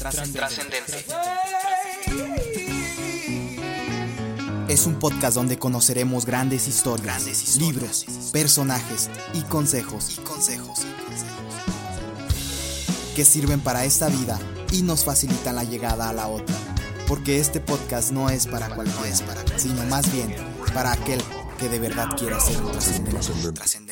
[0.00, 1.04] Trascendente.
[4.66, 10.18] Es un podcast donde conoceremos grandes historias, libros, personajes y consejos,
[13.14, 14.38] que sirven para esta vida
[14.72, 16.56] y nos facilitan la llegada a la otra.
[17.06, 19.14] Porque este podcast no es para cualquiera,
[19.58, 20.34] sino más bien
[20.72, 21.20] para aquel
[21.58, 22.72] que de verdad quiera ser un
[23.52, 23.89] trascendente.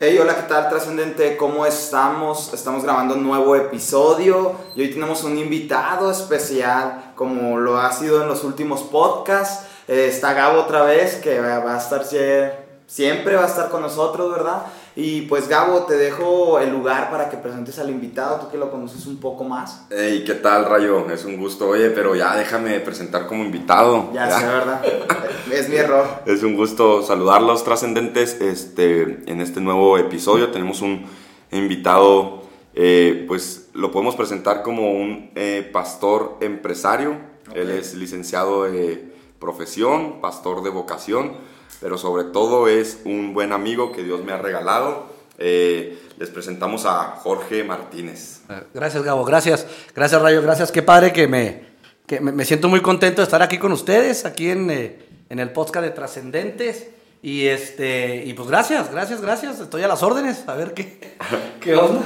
[0.00, 1.36] Hey, hola, ¿qué tal, trascendente?
[1.36, 2.54] ¿Cómo estamos?
[2.54, 8.22] Estamos grabando un nuevo episodio y hoy tenemos un invitado especial, como lo ha sido
[8.22, 9.66] en los últimos podcasts.
[9.88, 12.04] Eh, está Gabo otra vez, que va a estar
[12.86, 14.66] siempre, va a estar con nosotros, ¿verdad?
[15.00, 18.68] Y pues Gabo, te dejo el lugar para que presentes al invitado, tú que lo
[18.68, 19.86] conoces un poco más.
[19.90, 21.08] Hey, ¿qué tal, Rayo?
[21.08, 24.10] Es un gusto, oye, pero ya déjame presentar como invitado.
[24.12, 24.82] Ya, sé, ¿verdad?
[25.52, 26.04] es mi error.
[26.26, 28.40] Es un gusto saludarlos, trascendentes.
[28.40, 31.06] Este, en este nuevo episodio tenemos un
[31.52, 32.42] invitado,
[32.74, 37.18] eh, pues lo podemos presentar como un eh, pastor empresario.
[37.54, 41.34] Él es licenciado de profesión, pastor de vocación
[41.80, 45.06] pero sobre todo es un buen amigo que Dios me ha regalado.
[45.38, 48.40] Eh, les presentamos a Jorge Martínez.
[48.74, 49.66] Gracias, Gabo, gracias.
[49.94, 50.72] Gracias, Rayo, gracias.
[50.72, 51.62] Qué padre que me,
[52.06, 55.50] que me, siento muy contento de estar aquí con ustedes, aquí en, eh, en el
[55.50, 56.88] podcast de Trascendentes.
[57.22, 59.60] Y, este, y pues gracias, gracias, gracias.
[59.60, 60.44] Estoy a las órdenes.
[60.48, 61.16] A ver qué,
[61.60, 62.02] qué onda.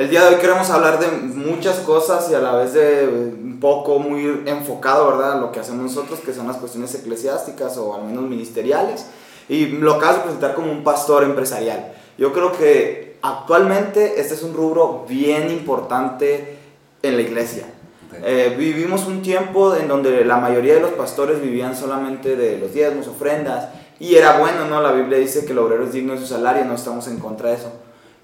[0.00, 3.60] El día de hoy queremos hablar de muchas cosas y a la vez de un
[3.60, 5.38] poco muy enfocado, ¿verdad?
[5.38, 9.04] Lo que hacemos nosotros, que son las cuestiones eclesiásticas o al menos ministeriales.
[9.46, 11.92] Y lo acabas de presentar como un pastor empresarial.
[12.16, 16.56] Yo creo que actualmente este es un rubro bien importante
[17.02, 17.66] en la iglesia.
[18.24, 22.72] Eh, vivimos un tiempo en donde la mayoría de los pastores vivían solamente de los
[22.72, 24.80] diezmos, ofrendas, y era bueno, ¿no?
[24.80, 27.50] La Biblia dice que el obrero es digno de su salario, no estamos en contra
[27.50, 27.70] de eso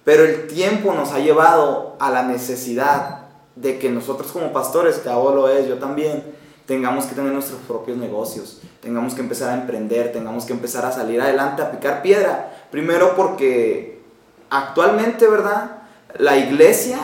[0.06, 3.22] pero el tiempo nos ha llevado a la necesidad
[3.56, 6.22] de que nosotros como pastores, que ahora lo es, yo también,
[6.64, 10.92] tengamos que tener nuestros propios negocios, tengamos que empezar a emprender, tengamos que empezar a
[10.92, 12.52] salir adelante, a picar piedra.
[12.70, 14.00] Primero porque
[14.48, 15.78] actualmente, ¿verdad?
[16.16, 16.98] La iglesia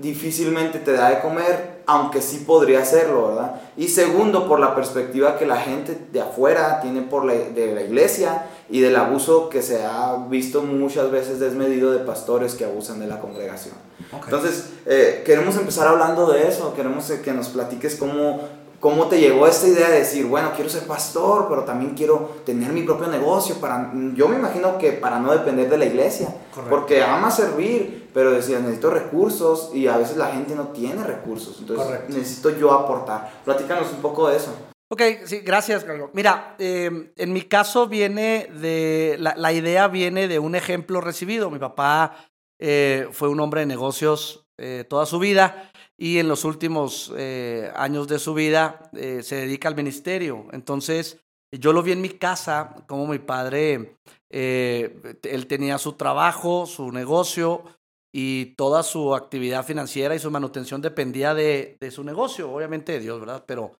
[0.00, 3.60] difícilmente te da de comer, aunque sí podría hacerlo, ¿verdad?
[3.76, 7.82] Y segundo, por la perspectiva que la gente de afuera tiene por la, de la
[7.82, 12.98] iglesia y del abuso que se ha visto muchas veces desmedido de pastores que abusan
[13.00, 13.74] de la congregación.
[14.12, 18.40] Entonces, eh, queremos empezar hablando de eso, queremos que nos platiques cómo,
[18.80, 22.72] cómo te llegó esta idea de decir, bueno, quiero ser pastor, pero también quiero tener
[22.72, 23.56] mi propio negocio.
[23.56, 26.34] Para, yo me imagino que para no depender de la iglesia,
[26.68, 31.58] porque ama servir, pero decía, necesito recursos y a veces la gente no tiene recursos,
[31.60, 33.30] entonces necesito yo aportar.
[33.44, 34.50] Platícanos un poco de eso.
[34.88, 36.10] Ok, sí, gracias, Carlos.
[36.12, 41.50] Mira, em, en mi caso viene de, la, idea viene de un ejemplo recibido.
[41.50, 42.28] Mi papá
[42.60, 47.72] eh, fue un hombre de negocios eh, toda su vida y en los últimos eh,
[47.74, 50.46] años de su vida se dedica al ministerio.
[50.52, 51.18] Entonces,
[51.50, 53.98] yo lo vi en mi casa, como mi padre,
[54.30, 57.64] él tenía su trabajo, su negocio
[58.12, 63.00] y toda su actividad financiera y su manutención dependía de, de su negocio, obviamente de
[63.00, 63.44] Dios, ¿verdad?
[63.46, 63.72] Pero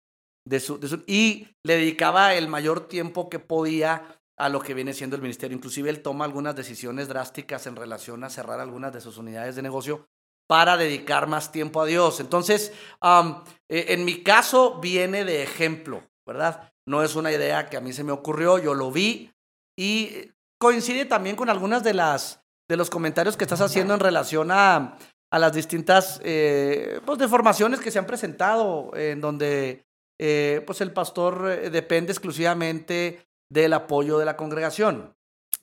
[1.07, 5.57] y le dedicaba el mayor tiempo que podía a lo que viene siendo el ministerio.
[5.57, 9.63] Inclusive él toma algunas decisiones drásticas en relación a cerrar algunas de sus unidades de
[9.63, 10.07] negocio
[10.49, 12.21] para dedicar más tiempo a Dios.
[12.21, 16.73] Entonces, eh, en mi caso viene de ejemplo, ¿verdad?
[16.87, 19.33] No es una idea que a mí se me ocurrió, yo lo vi
[19.77, 20.31] y
[20.61, 24.99] coincide también con algunas de las de los comentarios que estás haciendo en relación a,
[25.31, 29.86] a las distintas eh, pues, deformaciones que se han presentado, en donde
[30.19, 35.15] eh, pues el pastor eh, depende exclusivamente del apoyo de la congregación.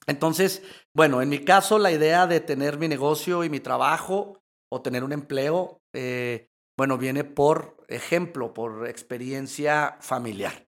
[0.06, 0.62] Entonces,
[0.94, 5.04] bueno, en mi caso, la idea de tener mi negocio y mi trabajo o tener
[5.04, 10.68] un empleo, eh, bueno, viene por ejemplo, por experiencia familiar.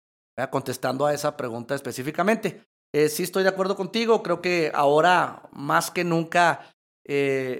[0.51, 2.63] Contestando a esa pregunta específicamente.
[2.93, 6.73] sí estoy de acuerdo contigo, creo que ahora más que nunca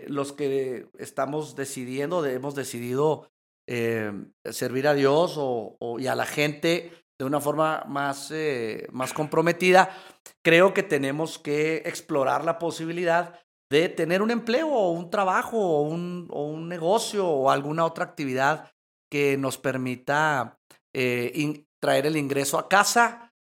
[0.08, 3.30] los que estamos decidiendo, hemos decidido
[3.72, 4.12] eh,
[4.46, 9.96] servir a Dios o, y a la gente de una forma más, eh, más comprometida,
[10.44, 13.40] creo que tenemos que explorar la posibilidad
[13.70, 18.06] de tener un empleo o un trabajo o un, o un negocio o alguna otra
[18.06, 18.72] actividad
[19.08, 20.58] que nos permita
[20.96, 23.32] eh, traer el ingreso a casa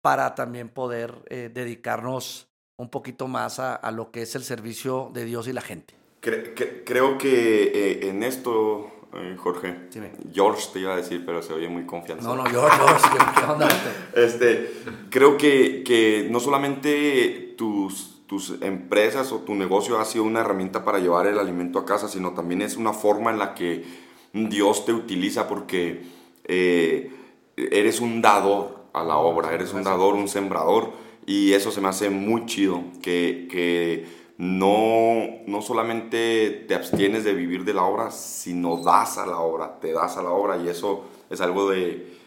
[0.00, 2.48] para también poder dedicarnos
[2.78, 5.94] un poquito más a, a, lo que es el servicio de Dios y la gente.
[6.22, 9.88] creo que en esto eh, Jorge.
[10.32, 12.28] George te iba a decir, pero se oye muy confianza.
[12.28, 13.68] No, no, George, George, ¿qué onda?
[14.14, 14.72] este,
[15.10, 20.84] creo que, que no solamente tus, tus empresas o tu negocio ha sido una herramienta
[20.84, 23.84] para llevar el alimento a casa, sino también es una forma en la que
[24.32, 26.02] Dios te utiliza porque
[26.44, 27.10] eh,
[27.56, 30.92] eres un dador a la obra, eres un dador, un sembrador,
[31.26, 37.34] y eso se me hace muy chido, que, que no, no solamente te abstienes de
[37.34, 40.66] vivir de la obra, sino das a la obra, te das a la obra, y
[40.70, 42.18] eso es algo de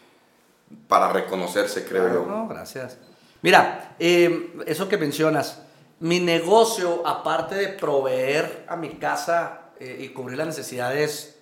[0.88, 2.25] para reconocerse, creo yo.
[2.27, 3.00] No, gracias.
[3.42, 5.63] Mira, eh, eso que mencionas,
[6.01, 11.32] mi negocio, aparte de proveer a mi casa eh, y cubrir las necesidades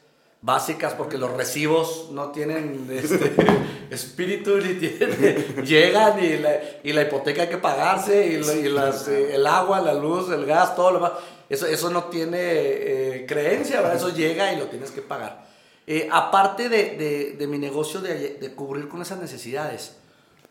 [0.42, 3.34] básicas, porque los recibos no tienen este,
[3.92, 9.08] espíritu ni tienen, llegan y la, y la, hipoteca hay que pagarse y, y las,
[9.08, 11.12] eh, el agua, la luz, el gas, todo lo demás.
[11.48, 13.98] Eso, eso no tiene creencia, ¿verdad?
[13.98, 15.46] eso llega y lo tienes que pagar.
[16.10, 19.98] aparte de, de, de, mi negocio de, de, cubrir con esas necesidades,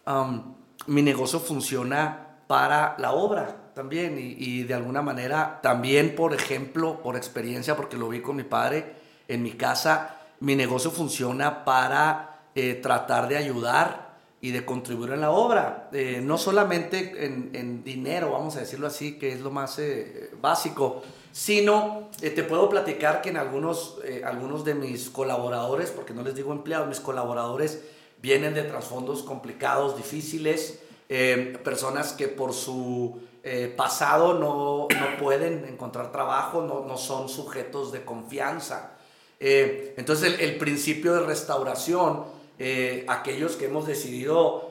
[0.07, 0.55] um,
[0.87, 7.01] mi negocio funciona para la obra también y, y, de alguna manera también, por ejemplo,
[7.03, 9.00] por experiencia, porque lo vi con mi padre
[9.35, 14.11] en mi casa, mi negocio funciona para eh, tratar de ayudar
[14.41, 19.19] y de contribuir en la obra, eh, no solamente en, dinero, vamos a decirlo así,
[19.19, 24.75] que es lo más eh, básico, sino te puedo platicar que en algunos, algunos de
[24.75, 27.83] mis colaboradores, porque no les digo empleados, mis colaboradores,
[28.23, 30.81] vienen de trasfondos complicados, difíciles,
[31.13, 37.29] eh, personas que por su eh, pasado no, no, pueden encontrar trabajo, no, no son
[37.29, 38.93] sujetos de confianza.
[39.41, 42.25] Eh, entonces el, principio de restauración,
[42.59, 44.69] eh, aquellos que hemos decidido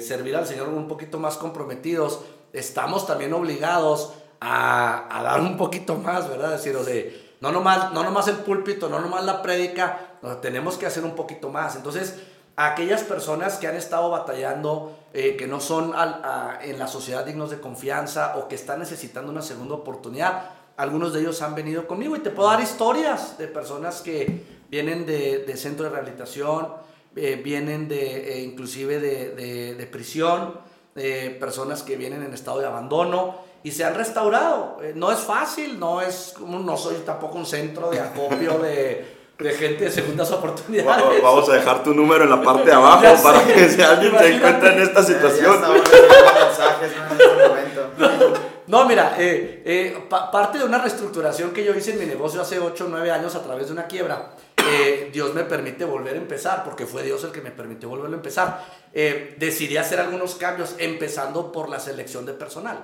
[0.00, 2.20] servir al Señor un poquito más comprometidos,
[2.52, 6.54] estamos también obligados a, dar un poquito más, ¿verdad?
[6.54, 10.78] Es decir, o de, no nomás, no nomás el púlpito, no nomás la prédica, tenemos
[10.78, 11.74] que hacer un poquito más.
[11.74, 12.14] Entonces,
[12.56, 15.92] aquellas personas que han estado batallando, eh, que no son
[16.62, 20.50] en la sociedad dignos de confianza o que están necesitando una segunda oportunidad.
[20.76, 25.06] Algunos de ellos han venido conmigo y te puedo dar historias de personas que vienen
[25.06, 26.68] de, de centro de rehabilitación,
[27.14, 30.66] eh, vienen de, eh, inclusive de, de, de prisión,
[31.38, 34.78] personas que vienen en estado de abandono y se han restaurado.
[34.82, 39.50] Eh, no es fácil, no es no soy tampoco un centro de acopio de de
[39.52, 41.22] gente de segundas oportunidades.
[41.22, 44.34] Vamos a dejar tu número en la parte de abajo para que si alguien se
[44.34, 45.60] encuentra en esta situación.
[48.66, 52.40] No, mira, eh, eh, pa parte de una reestructuración que yo hice en mi negocio
[52.40, 54.32] hace 8 o 9 años a través de una quiebra,
[54.68, 58.10] eh, Dios me permite volver a empezar, porque fue Dios el que me permitió volver
[58.10, 58.64] a empezar.
[58.92, 62.78] Decidí hacer algunos cambios, empezando por la selección de personal.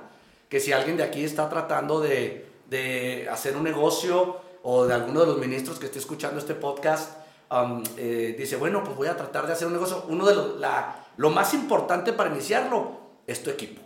[0.49, 5.21] Que si alguien de aquí está tratando de, de hacer un negocio, o de alguno
[5.21, 7.17] de los ministros que esté escuchando este podcast,
[7.51, 7.83] um,
[8.37, 10.05] dice, bueno, pues voy a tratar de hacer un negocio.
[10.09, 10.47] Uno de los,
[11.17, 12.93] lo más importante para iniciarlo
[13.27, 13.81] es tu equipo.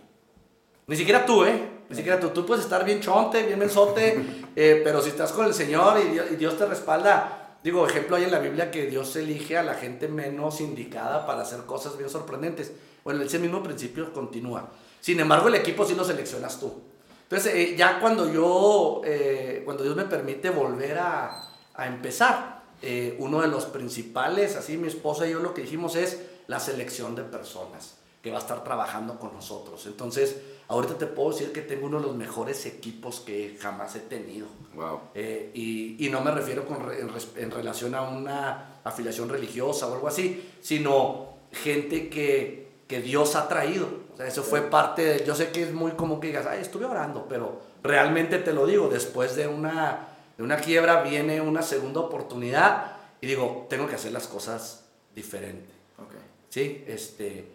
[0.85, 1.76] Ni siquiera tú, ¿eh?
[1.89, 2.29] Ni siquiera tú.
[2.29, 4.23] Tú puedes estar bien chonte, bien mensote,
[4.55, 8.15] eh, pero si estás con el Señor y Dios, y Dios te respalda, digo, ejemplo
[8.15, 11.97] hay en la Biblia que Dios elige a la gente menos indicada para hacer cosas
[11.97, 12.71] bien sorprendentes.
[13.03, 14.69] Bueno, ese mismo principio continúa.
[14.99, 16.81] Sin embargo, el equipo sí lo seleccionas tú.
[17.23, 21.43] Entonces, eh, ya cuando yo, eh, cuando Dios me permite volver a,
[21.73, 25.95] a empezar, eh, uno de los principales, así mi esposa y yo lo que dijimos
[25.95, 29.85] es la selección de personas que va a estar trabajando con nosotros.
[29.87, 30.35] Entonces,
[30.67, 34.47] ahorita te puedo decir que tengo uno de los mejores equipos que jamás he tenido.
[34.75, 34.99] Wow.
[35.15, 39.93] Eh, y, y, no me refiero con, en, en relación a una afiliación religiosa o
[39.93, 43.87] algo así, sino gente que, que Dios ha traído.
[44.13, 46.61] O sea, eso fue parte de, yo sé que es muy común que digas, ay,
[46.61, 50.07] estuve orando, pero realmente te lo digo, después de una,
[50.37, 55.73] de una quiebra viene una segunda oportunidad y digo, tengo que hacer las cosas diferente.
[55.97, 56.19] Okay.
[56.49, 57.45] Sí, este,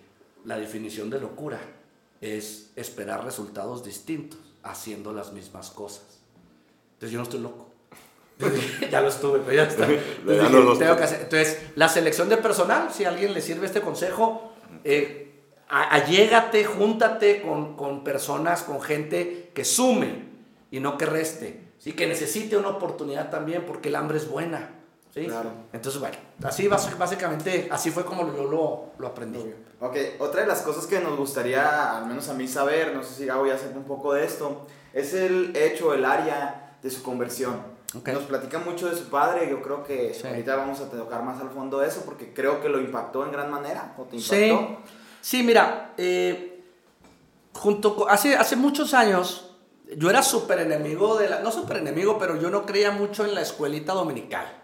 [0.44, 1.58] la definición de locura
[2.22, 6.20] es esperar resultados distintos haciendo las mismas cosas.
[6.94, 7.68] Entonces yo no estoy loco.
[8.90, 9.86] ya lo estuve, pero ya está.
[9.90, 11.20] Entonces, dije, tengo que hacer.
[11.22, 14.52] Entonces, la selección de personal, si a alguien le sirve este consejo,
[14.84, 15.34] eh,
[15.68, 20.24] allégate, júntate con, con, personas, con gente que sume
[20.70, 21.60] y no que reste.
[21.78, 24.81] Sí, que necesite una oportunidad también porque el hambre es buena.
[25.12, 25.26] ¿Sí?
[25.26, 25.50] Claro.
[25.72, 29.54] Entonces, bueno, así básicamente, así fue como yo lo, lo aprendí.
[29.80, 33.14] Ok, otra de las cosas que nos gustaría, al menos a mí saber, no sé
[33.14, 37.02] si voy a hacer un poco de esto, es el hecho, el área de su
[37.02, 37.72] conversión.
[37.94, 38.14] Okay.
[38.14, 40.26] Nos platica mucho de su padre, yo creo que sí.
[40.26, 43.32] ahorita vamos a tocar más al fondo de eso porque creo que lo impactó en
[43.32, 44.34] gran manera, o te impactó.
[44.34, 44.76] Sí.
[45.20, 46.64] Sí, mira, eh,
[47.52, 49.54] junto con, hace, hace muchos años,
[49.96, 53.34] yo era súper enemigo de la, no súper enemigo, pero yo no creía mucho en
[53.34, 54.61] la escuelita dominical.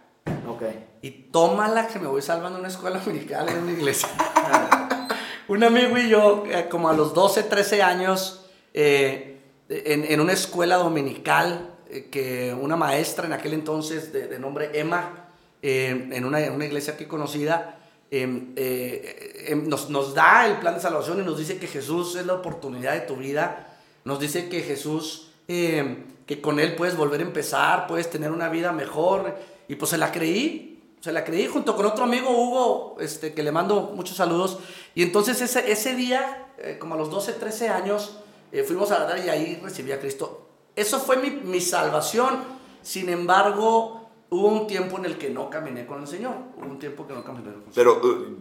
[0.48, 0.62] Ok.
[1.02, 4.08] Y tómala que me voy salvando una escuela dominical en una iglesia.
[5.48, 10.32] Un amigo y yo, eh, como a los 12, 13 años, eh, en, en una
[10.32, 15.30] escuela dominical eh, que una maestra en aquel entonces de, de nombre Emma,
[15.62, 17.78] eh, en, una, en una iglesia aquí conocida,
[18.10, 22.26] em, em, nos, nos da el plan de salvación y nos dice que Jesús es
[22.26, 27.20] la oportunidad de tu vida, nos dice que Jesús, em, que con Él puedes volver
[27.20, 29.34] a empezar, puedes tener una vida mejor,
[29.68, 33.42] y pues se la creí, se la creí junto con otro amigo, Hugo, este, que
[33.42, 34.58] le mando muchos saludos,
[34.94, 38.18] y entonces ese, ese día, eh, como a los 12, 13 años,
[38.50, 40.48] eh, fuimos a dar y ahí recibí a Cristo.
[40.74, 42.38] Eso fue mi, mi salvación,
[42.82, 46.78] sin embargo, hubo un tiempo en el que no caminé con el Señor, hubo un
[46.78, 48.00] tiempo que no caminé con el Señor.
[48.00, 48.36] Pero eh,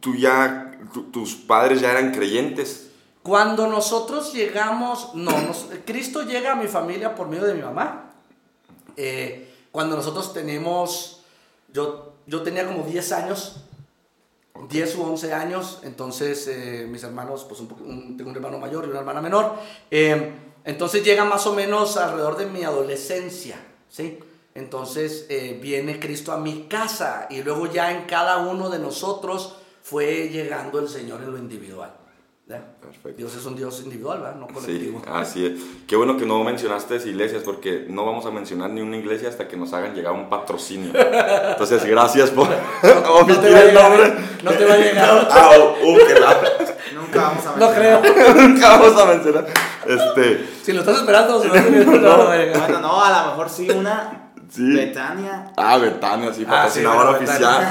[0.00, 2.90] tú ya, tu- tus padres ya eran creyentes.
[3.22, 8.12] Cuando nosotros llegamos, no, nos- Cristo llega a mi familia por medio de mi mamá.
[8.96, 11.20] Eh, cuando nosotros tenemos,
[11.70, 13.56] yo, yo tenía como 10 años,
[14.70, 18.86] 10 u 11 años, entonces eh, mis hermanos, pues un, un- tengo un hermano mayor
[18.86, 19.52] y una hermana menor,
[19.90, 20.32] eh,
[20.64, 23.56] entonces llega más o menos alrededor de mi adolescencia,
[23.90, 24.18] ¿sí?
[24.54, 29.56] Entonces eh, viene Cristo a mi casa y luego ya en cada uno de nosotros
[29.82, 31.94] fue llegando el Señor en lo individual.
[32.46, 32.62] ¿Ya?
[32.80, 33.16] Perfecto.
[33.18, 34.36] Dios es un Dios individual, ¿verdad?
[34.36, 35.02] No Sí, colectivo.
[35.12, 35.52] así es.
[35.86, 39.48] Qué bueno que no mencionaste iglesias porque no vamos a mencionar ni una iglesia hasta
[39.48, 40.92] que nos hagan llegar un patrocinio.
[40.94, 44.08] Entonces, gracias por No omitir te va a el llegar, nombre.
[44.08, 44.14] ¿eh?
[44.44, 45.28] No te va a llegar.
[45.30, 46.40] Ah, uh, uh, que la-
[46.94, 48.02] Nunca vamos a No mencionar.
[48.02, 48.34] creo.
[48.48, 49.46] Nunca vamos a mencionar.
[49.86, 51.86] Este, Si lo estás esperando, se va a venir.
[51.86, 52.58] No, no va a llegar.
[52.60, 54.72] Bueno, no, a lo mejor sí una Sí.
[54.76, 55.52] Betania.
[55.56, 57.68] ah, Betania, sí, Ah, sí, patrocinadora bueno, oficial.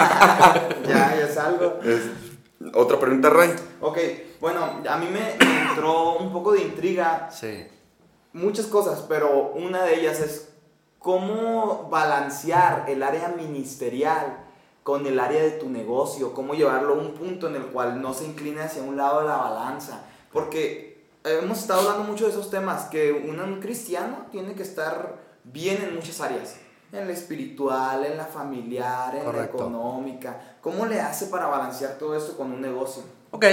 [0.86, 1.80] Ya, ya es algo.
[1.84, 3.52] Es- Otra pregunta, Ray.
[3.80, 3.98] Ok,
[4.46, 7.66] bueno, a mí me me entró un poco de intriga Sí.
[8.32, 10.50] muchas cosas, pero una de ellas es
[11.00, 14.38] cómo balancear el área ministerial
[14.84, 18.14] con el área de tu negocio, cómo llevarlo a un punto en el cual no
[18.14, 22.52] se incline hacia un lado de la balanza, porque hemos estado hablando mucho de esos
[22.52, 26.58] temas, que un, un cristiano tiene que estar bien en muchas áreas,
[26.92, 29.58] en la espiritual, en la familiar, en Correcto.
[29.58, 33.02] la económica, ¿cómo le hace para balancear todo esto con un negocio?
[33.32, 33.46] Ok,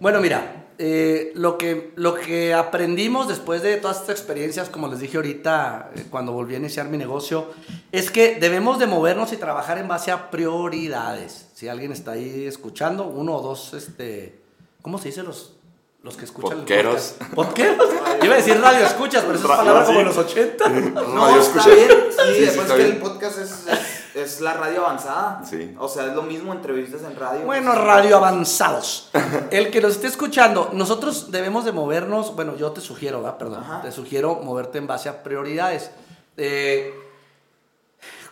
[0.00, 4.98] bueno, mira, eh, lo, que, lo que aprendimos después de todas estas experiencias, como les
[5.00, 7.50] dije ahorita, eh, cuando volví a iniciar mi negocio,
[7.92, 11.48] es que debemos de movernos y trabajar en base a prioridades.
[11.54, 14.40] Si alguien está ahí escuchando, uno o dos, este,
[14.82, 15.56] ¿cómo se dice los,
[16.02, 16.52] los que escuchan?
[16.52, 17.14] el Podqueros.
[17.34, 17.34] podcast?
[17.34, 17.88] ¿Podqueros?
[18.22, 20.68] Iba a decir radio escuchas, pero eso es Ra- palabra como en los 80.
[20.70, 21.74] No, Radio está escucha.
[21.74, 21.88] bien.
[21.90, 22.96] Sí, Sí, sí, después está que bien.
[22.96, 25.42] el podcast es, es, es la radio avanzada.
[25.44, 25.74] Sí.
[25.78, 27.44] O sea, es lo mismo entrevistas en radio.
[27.46, 29.10] Bueno, radio avanzados.
[29.50, 33.38] El que nos esté escuchando, nosotros debemos de movernos, bueno, yo te sugiero, ¿verdad?
[33.38, 33.82] Perdón, Ajá.
[33.82, 35.90] te sugiero moverte en base a prioridades.
[36.36, 36.94] Eh,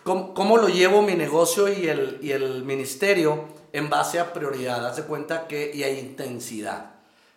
[0.03, 4.85] ¿cómo, cómo lo llevo mi negocio y el, y el ministerio en base a prioridad?
[4.85, 6.91] Haz de cuenta que y a intensidad.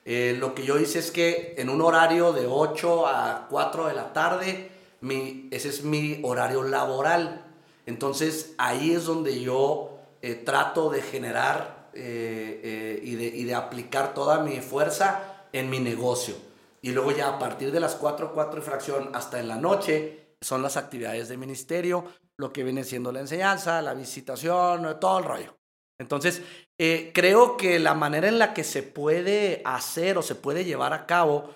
[0.05, 3.95] Eh, lo que yo hice es que en un horario de 8 a 4 de
[3.95, 4.71] la tarde,
[5.01, 7.45] mi, ese es mi horario laboral.
[7.87, 13.55] Entonces ahí es donde yo eh, trato de generar eh, eh, y, de, y de
[13.55, 16.35] aplicar toda mi fuerza en mi negocio.
[16.81, 20.37] Y luego ya a partir de las 4, 4 y fracción hasta en la noche
[20.41, 22.05] son las actividades de ministerio,
[22.37, 25.57] lo que viene siendo la enseñanza, la visitación, todo el rollo.
[25.99, 26.43] Entonces,
[26.77, 31.07] creo que la manera en la que se puede hacer o se puede llevar a
[31.07, 31.55] cabo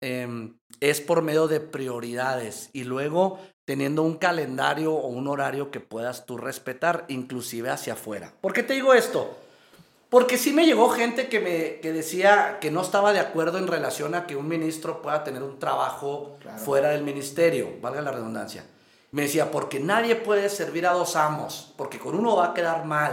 [0.00, 5.78] eh, es por medio de prioridades y luego teniendo un calendario o un horario que
[5.78, 8.32] puedas tú respetar, inclusive hacia afuera.
[8.40, 9.36] ¿Por qué te digo esto?
[10.08, 13.66] Porque sí me llegó gente que me que decía que no estaba de acuerdo en
[13.66, 16.56] relación a que un ministro pueda tener un trabajo Claro.
[16.58, 18.64] fuera del ministerio, valga la redundancia.
[19.10, 22.86] Me decía, porque nadie puede servir a dos amos, porque con uno va a quedar
[22.86, 23.12] mal.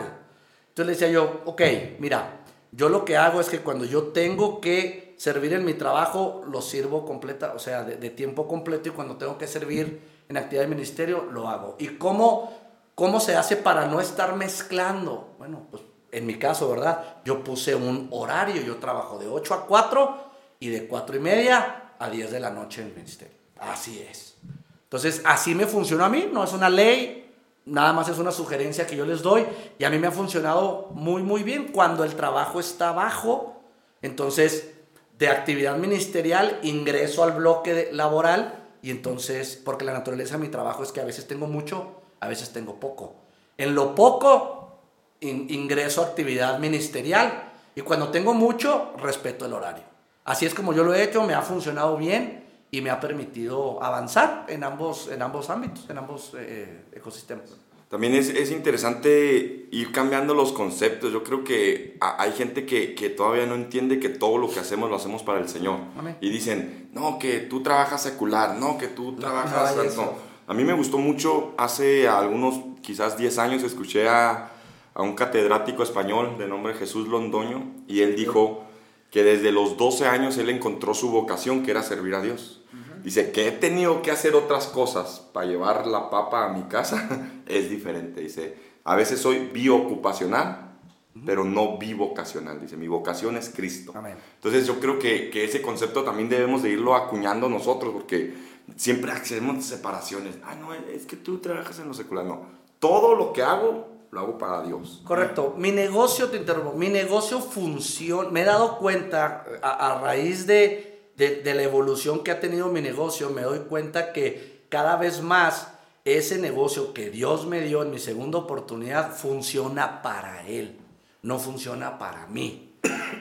[0.70, 1.62] Entonces le decía yo, ok,
[2.00, 2.30] mira,
[2.72, 6.62] yo lo que hago es que cuando yo tengo que servir en mi trabajo, lo
[6.62, 10.64] sirvo completa, o sea, de, de tiempo completo y cuando tengo que servir en actividad
[10.64, 11.76] de ministerio, lo hago.
[11.80, 12.54] ¿Y cómo,
[12.96, 15.36] cómo se hace para no estar mezclando?
[15.38, 17.18] Bueno, pues en mi caso, ¿verdad?
[17.26, 20.18] Yo puse un horario, yo trabajo de 8 a 4
[20.60, 23.36] y de 4 y media a 10 de la noche en el ministerio.
[23.60, 24.38] Así es.
[24.84, 27.34] Entonces, así me funciona a mí, no es una ley,
[27.66, 29.46] nada más es una sugerencia que yo les doy
[29.78, 33.62] y a mí me ha funcionado muy, muy bien cuando el trabajo está bajo.
[34.02, 34.72] Entonces,
[35.18, 40.84] de actividad ministerial ingreso al bloque laboral y entonces, porque la naturaleza de mi trabajo
[40.84, 43.16] es que a veces tengo mucho, a veces tengo poco.
[43.58, 44.78] En lo poco
[45.22, 49.84] in- ingreso a actividad ministerial y cuando tengo mucho, respeto el horario.
[50.24, 53.82] Así es como yo lo he hecho, me ha funcionado bien y me ha permitido
[53.82, 57.58] avanzar en ambos, en ambos ámbitos, en ambos eh, ecosistemas.
[57.96, 61.14] También es, es, interesante ir cambiando los conceptos.
[61.14, 64.90] Yo creo que hay gente que, que, todavía no entiende que todo lo que hacemos
[64.90, 65.80] lo hacemos para el Señor.
[66.20, 69.96] Y dicen, no, que tú trabajas secular, no, que tú trabajas...
[69.96, 70.12] No,
[70.46, 74.52] A mí me gustó mucho, hace algunos, quizás 10 años, escuché a,
[74.94, 78.66] a un catedrático español de nombre Jesús Londoño y él dijo
[79.10, 82.62] que desde los 12 años él encontró su vocación, que era servir a Dios.
[83.06, 87.08] Dice que he tenido que hacer otras cosas para llevar la papa a mi casa,
[87.46, 88.20] es diferente.
[88.20, 90.80] Dice, a veces soy biocupacional,
[91.24, 92.60] pero no bivocacional.
[92.60, 93.94] Dice, mi vocación es Cristo.
[94.38, 98.34] Entonces yo creo que, que, ese concepto también debemos de irlo acuñando nosotros, porque
[98.76, 100.38] siempre hacemos separaciones.
[100.44, 102.26] Ah, no, es que tú trabajas en lo secular.
[102.26, 102.48] No,
[102.80, 105.04] todo lo que hago lo hago para Dios.
[105.06, 105.54] Correcto.
[105.60, 108.32] Mi negocio, te interrumpo, mi negocio funciona.
[108.32, 113.30] Me he dado cuenta a raíz de de, la evolución que ha tenido mi negocio,
[113.30, 115.70] me doy cuenta que cada vez más
[116.04, 120.78] ese negocio que Dios me dio en mi segunda oportunidad funciona para Él,
[121.22, 122.74] no funciona para mí.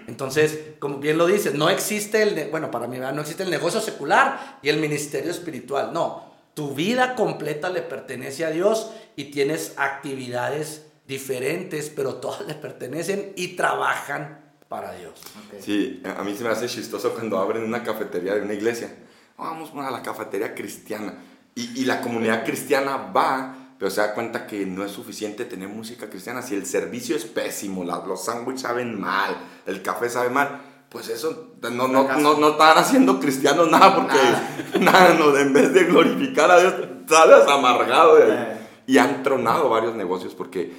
[0.07, 3.81] Entonces, como bien lo dices, no existe el, bueno, para mí no existe el negocio
[3.81, 6.35] secular y el ministerio espiritual, no.
[6.53, 13.33] Tu vida completa le pertenece a Dios y tienes actividades diferentes, pero todas le pertenecen
[13.37, 14.44] y trabajan
[14.75, 15.13] para Dios.
[15.61, 18.93] Sí, a mí se me hace chistoso cuando abren una cafetería de una iglesia.
[19.39, 21.15] Vamos a la cafetería cristiana.
[21.55, 25.69] Y, y la comunidad cristiana va, pero se da cuenta que no es suficiente tener
[25.69, 26.43] música cristiana.
[26.43, 31.55] Si el servicio es pésimo, los sándwiches saben mal, el café sabe mal, pues eso
[31.63, 34.19] no, no, no, no están haciendo cristianos nada porque
[34.81, 35.15] nada.
[35.15, 36.75] no, en vez de glorificar a Dios,
[37.07, 38.64] sales amargado de ahí.
[38.87, 40.73] Y han tronado varios negocios porque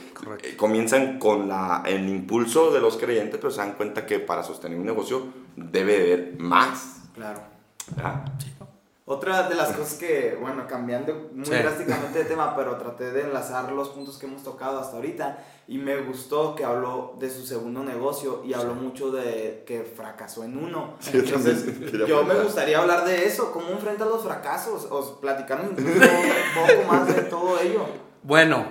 [0.44, 4.44] eh, comienzan con la, el impulso de los creyentes, pero se dan cuenta que para
[4.44, 5.24] sostener un negocio
[5.56, 7.02] debe haber más.
[7.16, 7.42] Claro.
[9.08, 13.72] Otra de las cosas que, bueno, cambiando muy drásticamente de tema, pero traté de enlazar
[13.72, 17.84] los puntos que hemos tocado hasta ahorita y me gustó que habló de su segundo
[17.84, 20.98] negocio y habló mucho de que fracasó en uno.
[21.14, 21.66] Entonces,
[22.08, 27.16] yo me gustaría hablar de eso, cómo enfrenta los fracasos, o platicarnos un poco más
[27.16, 27.86] de todo ello.
[28.24, 28.66] Bueno,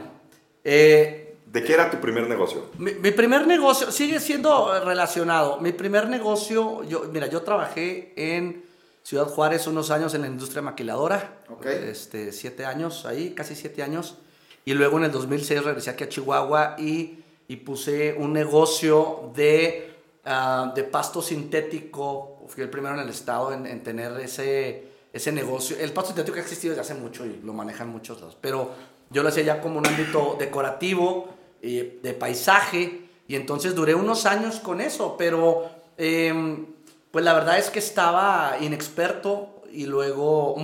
[0.65, 2.71] eh, ¿de qué era tu primer negocio?
[2.77, 5.61] Mi, mi, primer negocio sigue siendo relacionado.
[5.61, 8.64] Mi primer negocio, yo, mira, yo trabajé en
[9.05, 11.37] Ciudad Juárez unos años en la industria maquiladora.
[11.63, 14.17] Este, siete años ahí, casi siete años.
[14.65, 19.95] Y luego en el 2006 regresé aquí a Chihuahua y, y puse un negocio de,
[20.25, 22.47] uh, de pasto sintético.
[22.49, 25.77] Fui el primero en el estado en, en, tener ese, ese negocio.
[25.79, 28.39] El pasto sintético ha existido desde hace mucho y lo manejan muchos lados.
[28.41, 28.71] Pero
[29.11, 31.29] yo lo hacía ya como un ámbito decorativo,
[31.61, 33.03] eh, de paisaje.
[33.29, 35.15] Y entonces duré unos años con eso.
[35.19, 35.85] Pero...
[35.99, 36.73] Eh,
[37.15, 40.57] pues la verdad es que estaba inexperto y luego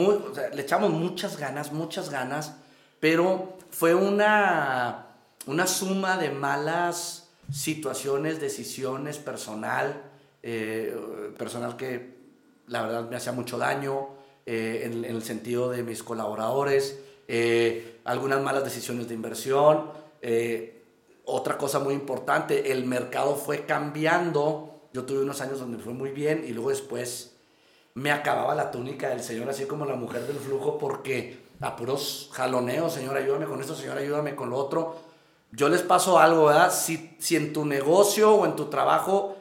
[0.53, 2.57] le echamos muchas ganas, muchas ganas,
[2.99, 5.07] pero fue una,
[5.47, 10.03] una suma de malas situaciones, decisiones, personal,
[10.43, 12.17] eh, personal que
[12.67, 14.09] la verdad me hacía mucho daño
[14.45, 19.93] eh, en, el sentido de mis colaboradores, eh, algunas malas decisiones de inversión.
[21.27, 26.11] otra cosa muy importante, el mercado fue cambiando yo tuve unos años donde fue muy
[26.11, 27.37] bien y luego después
[27.95, 32.31] me acababa la túnica del Señor, así como la mujer del flujo, porque a puros
[32.33, 34.97] jaloneos, Señor, ayúdame con esto, Señor, ayúdame con lo otro.
[35.53, 36.73] Yo les paso algo, ¿verdad?
[36.73, 39.37] Si, si en tu negocio o en tu trabajo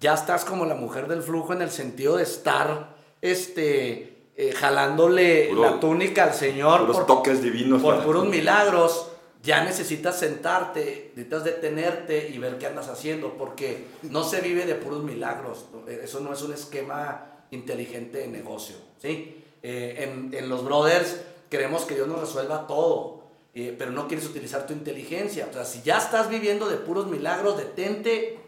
[0.00, 5.54] ya estás como la mujer del flujo en el sentido de estar este, eh, jalándole
[5.54, 7.80] la túnica al Señor por, toques divinos.
[7.80, 9.08] Por puros milagros
[9.44, 14.74] ya necesitas sentarte, necesitas detenerte y ver qué andas haciendo, porque no se vive de
[14.74, 15.66] puros milagros.
[15.86, 18.76] Eso no es un esquema inteligente de negocio.
[19.00, 19.44] ¿sí?
[19.62, 23.22] Eh, en, los brothers queremos que Dios nos resuelva todo,
[23.54, 25.46] eh, pero no quieres utilizar tu inteligencia.
[25.50, 28.38] O sea, si ya estás viviendo de puros milagros, detente,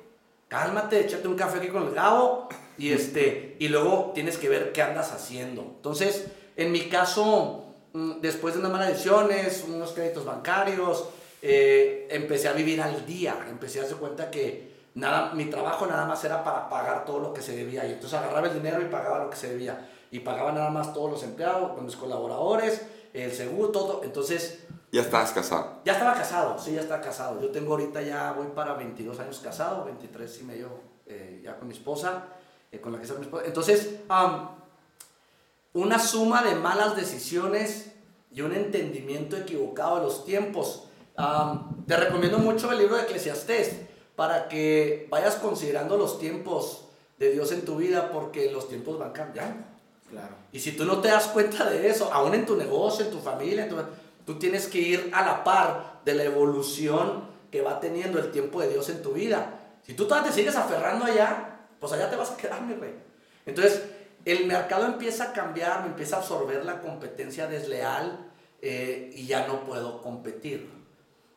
[0.49, 4.73] cálmate, échate un café aquí con el Gabo y, este, y luego tienes que ver
[4.73, 5.61] qué andas haciendo.
[5.77, 7.66] Entonces, en mi caso
[8.21, 11.09] después de unas malas decisiones, unos créditos bancarios,
[11.43, 16.07] eh, empecé a vivir al día, empecé a darse cuenta que nada, mi trabajo nada
[16.07, 17.87] más era para pagar todo lo que se debía.
[17.87, 19.91] Y entonces agarraba el dinero y pagaba lo que se debía.
[20.11, 22.83] Y pagaba nada más todos los empleados, con mis colaboradores,
[23.13, 24.01] el seguro, todo.
[24.05, 24.65] Entonces...
[24.93, 25.81] ¿Ya estabas casado?
[25.85, 27.41] Ya estaba casado, sí, ya estaba casado.
[27.41, 30.69] Yo tengo ahorita ya, voy para 22 años casado, 23 y medio
[31.07, 32.25] eh, ya con mi esposa,
[32.73, 33.45] eh, con la que está mi esposa.
[33.47, 33.97] Entonces,
[35.77, 37.93] una suma de malas decisiones
[38.33, 40.85] y un entendimiento equivocado de los tiempos.
[41.87, 43.77] te recomiendo mucho el libro de Eclesiastés
[44.17, 46.87] para que vayas considerando los tiempos
[47.19, 49.65] de Dios en tu vida porque los tiempos van cambiando.
[50.09, 50.35] Claro.
[50.51, 53.19] Y si tú no te das cuenta de eso, aún en tu negocio, en tu
[53.19, 53.69] familia,
[54.25, 58.61] Tú tienes que ir a la par de la evolución que va teniendo el tiempo
[58.61, 59.61] de Dios en tu vida.
[59.85, 62.93] Si tú todavía te sigues aferrando allá, pues allá te vas a quedar, mi rey.
[63.47, 63.83] Entonces,
[64.27, 68.29] el mercado empieza a cambiar, me empieza a absorber la competencia desleal
[68.61, 70.69] eh, y ya no puedo competir.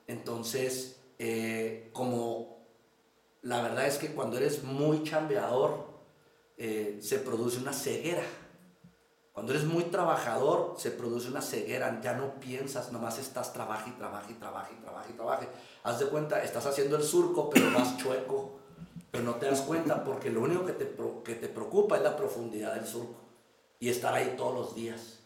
[0.07, 2.65] Entonces, eh, como
[3.43, 5.87] la verdad es que cuando eres muy chambeador,
[6.57, 8.23] eh, se produce una ceguera.
[9.33, 12.01] Cuando eres muy trabajador, se produce una ceguera.
[12.01, 15.47] Ya no piensas, nomás estás trabaja y trabaja y trabaja y trabaja y trabaja.
[15.83, 18.58] Haz de cuenta, estás haciendo el surco, pero más chueco.
[19.11, 22.15] Pero no te das cuenta porque lo único que te, que te preocupa es la
[22.15, 23.19] profundidad del surco
[23.79, 25.19] y estar ahí todos los días.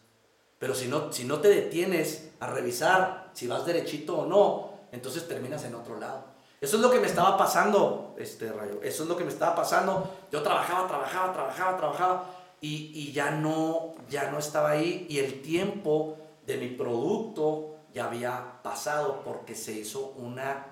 [0.60, 5.28] Pero si no, si no te detienes a revisar si vas derechito o no, entonces
[5.28, 6.26] terminas en otro lado.
[6.62, 8.80] Eso es lo que me estaba pasando, este rayo.
[8.82, 10.10] Eso es lo que me estaba pasando.
[10.32, 12.30] Yo trabajaba, trabajaba, trabajaba, trabajaba
[12.62, 18.06] y, y ya, no, ya no estaba ahí y el tiempo de mi producto ya
[18.06, 20.67] había pasado porque se hizo una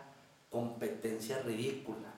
[0.50, 2.14] competencia ridícula.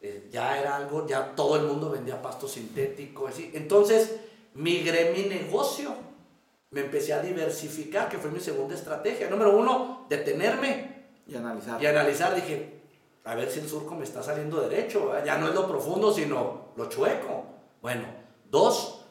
[0.00, 3.50] Eh, ya era algo, ya todo el mundo vendía pasto sintético, así.
[3.54, 4.16] Entonces,
[4.54, 5.94] migré mi negocio.
[6.70, 9.30] Me empecé a diversificar, que fue mi segunda estrategia.
[9.30, 11.06] Número uno, detenerme.
[11.26, 11.82] Y analizar.
[11.82, 12.80] Y analizar, dije,
[13.24, 15.12] a ver si el surco me está saliendo derecho.
[15.24, 17.44] Ya no es lo profundo, sino lo chueco.
[17.80, 18.04] Bueno,
[18.50, 19.04] dos,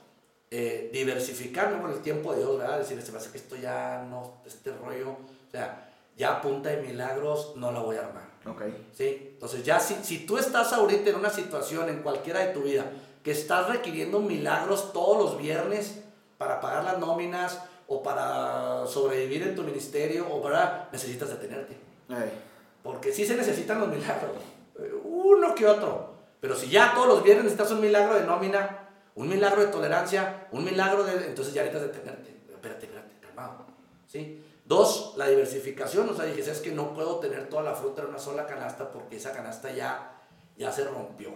[0.51, 2.79] eh, diversificarme con el tiempo de Dios, ¿verdad?
[2.79, 5.84] Decir, se me hace que esto ya no, este rollo, o sea,
[6.17, 8.23] ya a punta de milagros no lo voy a armar.
[8.45, 8.61] Ok.
[8.93, 9.31] ¿Sí?
[9.33, 12.85] Entonces ya si, si tú estás ahorita en una situación en cualquiera de tu vida
[13.23, 16.03] que estás requiriendo milagros todos los viernes
[16.37, 21.75] para pagar las nóminas o para sobrevivir en tu ministerio o para necesitas detenerte.
[22.83, 24.31] Porque sí se necesitan los milagros,
[25.03, 26.13] uno que otro.
[26.39, 30.47] Pero si ya todos los viernes necesitas un milagro de nómina, un milagro de tolerancia,
[30.51, 31.13] un milagro de...
[31.25, 32.35] Entonces ya necesitas detenerte.
[32.53, 33.65] Espérate, espérate, calmado.
[34.05, 34.44] ¿Sí?
[34.65, 36.09] Dos, la diversificación.
[36.09, 38.91] O sea, dije, es que no puedo tener toda la fruta en una sola canasta
[38.91, 40.19] porque esa canasta ya,
[40.57, 41.29] ya se rompió.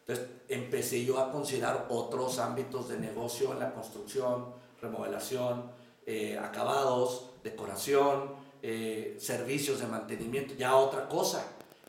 [0.00, 4.46] Entonces empecé yo a considerar otros ámbitos de negocio en la construcción,
[4.80, 5.70] remodelación,
[6.06, 11.44] eh, acabados, decoración, eh, servicios de mantenimiento, ya otra cosa.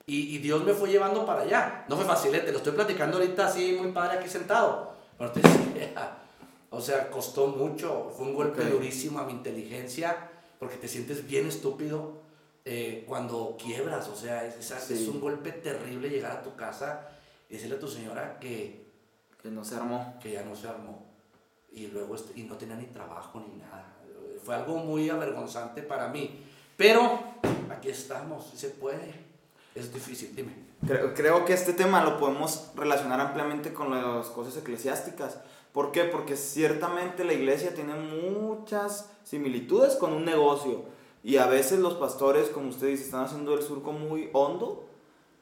[0.06, 1.86] Y, Dios me fue llevando para allá.
[1.88, 4.92] No fue fácil, te lo estoy platicando ahorita así muy padre aquí sentado.
[5.18, 6.18] Pero te decía,
[6.70, 10.33] o sea, costó mucho, fue un golpe durísimo a mi inteligencia
[10.64, 12.22] porque te sientes bien estúpido
[12.64, 17.10] eh, cuando quiebras, o sea, es, es, un golpe terrible llegar a tu casa
[17.50, 18.82] y decirle a tu señora que...
[19.42, 20.18] Que no se armó.
[20.22, 21.06] Que ya no se armó.
[21.74, 23.94] Y luego y no tenía ni trabajo ni nada.
[24.42, 26.42] Fue algo muy avergonzante para mí.
[26.78, 27.20] Pero
[27.70, 29.14] aquí estamos, se puede.
[29.76, 30.54] Es difícil, dime.
[30.88, 35.40] Creo, creo que este tema lo podemos relacionar ampliamente con las cosas eclesiásticas.
[35.74, 36.04] ¿Por qué?
[36.04, 40.84] Porque ciertamente la iglesia tiene muchas similitudes con un negocio.
[41.24, 44.88] Y a veces los pastores, como usted dice, están haciendo el surco muy hondo,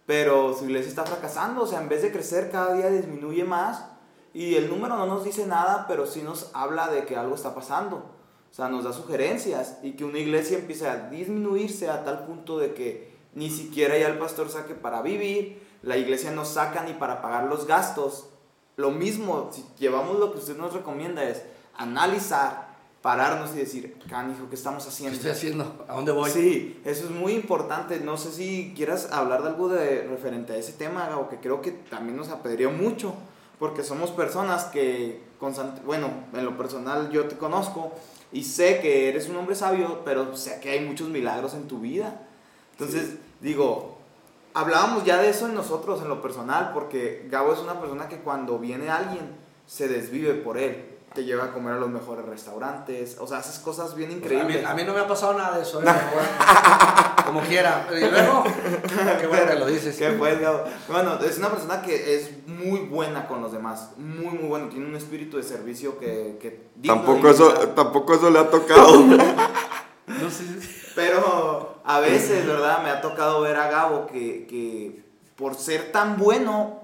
[0.05, 1.63] pero su iglesia está fracasando.
[1.63, 3.85] O sea, en vez de crecer, cada día disminuye más.
[4.33, 7.53] Y el número no nos dice nada, pero sí nos habla de que algo está
[7.53, 7.97] pasando.
[7.97, 12.57] O sea, nos da sugerencias y que una iglesia empiece a disminuirse a tal punto
[12.57, 16.93] de que ni siquiera ya el pastor saque para vivir, la iglesia no saca ni
[16.93, 18.29] para pagar los gastos
[18.77, 21.43] lo mismo, si llevamos lo que usted nos recomienda es
[21.75, 25.11] analizar, pararnos y decir, canijo, ¿qué estamos haciendo?
[25.11, 25.85] ¿Qué estoy haciendo?
[25.87, 26.29] ¿A dónde voy?
[26.29, 27.99] Sí, eso es muy importante.
[27.99, 31.61] No sé si quieras hablar de algo de referente a ese tema, o que creo
[31.61, 33.13] que también nos apedreó mucho,
[33.59, 35.23] porque somos personas que,
[35.85, 37.91] bueno, en lo personal yo te conozco
[38.31, 41.79] y sé que eres un hombre sabio, pero sé que hay muchos milagros en tu
[41.79, 42.27] vida.
[42.71, 43.90] Entonces, digo,
[44.53, 48.17] hablábamos ya de eso en nosotros, en lo personal, porque Gabo es una persona que
[48.19, 49.35] cuando viene alguien
[49.65, 50.87] se desvive por él.
[51.13, 54.65] Te lleva a comer a los mejores restaurantes, o sea, haces cosas bien increíbles.
[54.65, 55.85] a, mí, no me ha pasado nada de eso, ¿eh?
[57.25, 57.85] como quiera.
[57.91, 58.45] Y luego,
[59.19, 59.97] qué bueno que lo dices.
[59.97, 60.63] ¿Qué pues, Gabo?
[60.87, 64.69] Bueno, es una persona que es muy buena con los demás, muy, muy bueno.
[64.69, 66.37] Tiene un espíritu de servicio que.
[66.41, 69.01] que tampoco, eso, tampoco eso le ha tocado.
[70.07, 70.80] no sé.
[70.95, 72.83] Pero a veces, ¿verdad?
[72.83, 75.03] Me ha tocado ver a Gabo que, que
[75.35, 76.81] por ser tan bueno,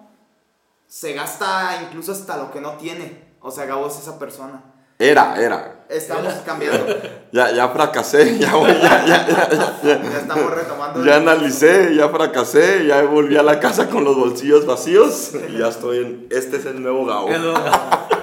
[0.88, 3.36] se gasta incluso hasta lo que no tiene.
[3.42, 4.64] O sea, Gabo es esa persona.
[5.00, 5.86] Era, era.
[5.90, 6.88] Estamos cambiando.
[7.32, 11.04] Ya, ya fracasé, ya, ya, ya, ya, ya, estamos retomando.
[11.04, 15.68] Ya analicé, ya fracasé, ya volví a la casa con los bolsillos vacíos y ya
[15.68, 16.28] estoy en.
[16.30, 17.30] Este es el nuevo Gabo.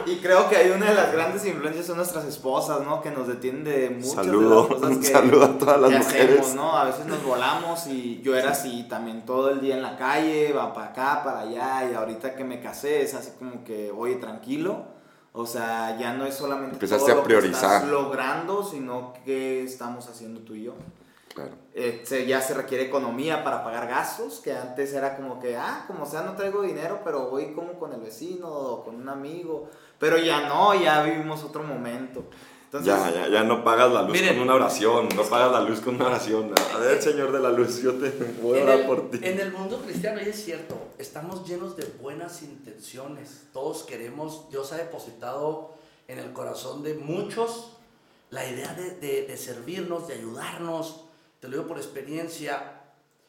[0.07, 3.03] y creo que hay una de las grandes influencias son nuestras esposas, ¿no?
[3.03, 6.41] Que nos detienen de muchas saludo, de las cosas que, saludo a todas las mujeres.
[6.41, 6.77] Hacemos, ¿no?
[6.77, 10.53] A veces nos volamos y yo era así también todo el día en la calle,
[10.53, 14.17] va para acá, para allá y ahorita que me casé es así como que, oye,
[14.17, 14.94] tranquilo
[15.37, 17.61] O sea, ya no es solamente Empezaste todo a lo priorizar.
[17.61, 20.75] que estás logrando, sino qué estamos haciendo tú y yo.
[21.35, 21.51] Claro.
[21.75, 25.83] Eh, se- ya se requiere economía para pagar gastos, que antes era como que, ah,
[25.89, 29.69] como sea, no traigo dinero, pero voy como con el vecino o con un amigo.
[29.99, 32.25] Pero ya no, ya vivimos otro momento.
[32.77, 34.35] Entonces, Ya, ya, ya no pagas la luz Miren.
[34.35, 36.53] con una oración, no pagas la luz con una oración.
[36.75, 38.11] A ver, Señor de la luz, yo te
[38.43, 39.21] voy a orar el, por ti.
[39.23, 43.45] en el mundo cristiano, y es cierto, estamos llenos de buenas intenciones.
[43.53, 45.73] Todos queremos, Dios ha depositado
[46.09, 47.77] en el corazón de muchos
[48.31, 51.05] la idea de, de- de servirnos, de ayudarnos.
[51.39, 52.81] Te lo digo por experiencia,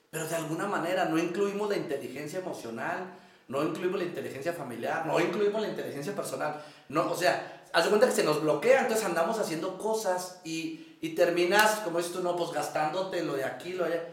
[0.09, 3.13] pero de alguna manera no incluimos la inteligencia emocional,
[3.47, 6.63] no incluimos la inteligencia familiar, no incluimos la inteligencia personal.
[6.89, 10.97] No, o sea, haz de cuenta que se nos bloquea, entonces andamos haciendo cosas y,
[11.01, 14.03] y terminas, como dices tú, no, pues gastándote lo de aquí, lo de allá.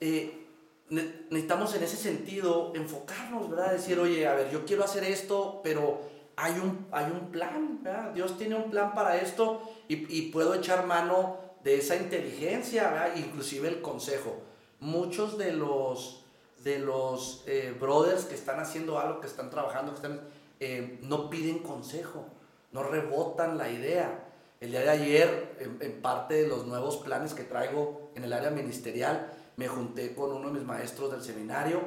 [0.00, 0.46] Eh,
[0.90, 3.72] ne- necesitamos en ese sentido enfocarnos, ¿verdad?
[3.72, 6.00] Decir, oye, a ver, yo quiero hacer esto, pero
[6.36, 8.10] hay un, hay un plan, ¿verdad?
[8.12, 13.16] Dios tiene un plan para esto y, y puedo echar mano de esa inteligencia, ¿verdad?
[13.16, 14.42] Inclusive el consejo.
[14.80, 16.21] Muchos de los,
[16.62, 20.20] de los eh, brothers que están haciendo algo, que están trabajando, que están,
[20.60, 22.26] eh, no piden consejo,
[22.72, 24.28] no rebotan la idea.
[24.60, 28.50] El día de ayer, en, parte de los nuevos planes que traigo en el área
[28.50, 31.80] ministerial, me junté con uno de mis maestros del seminario,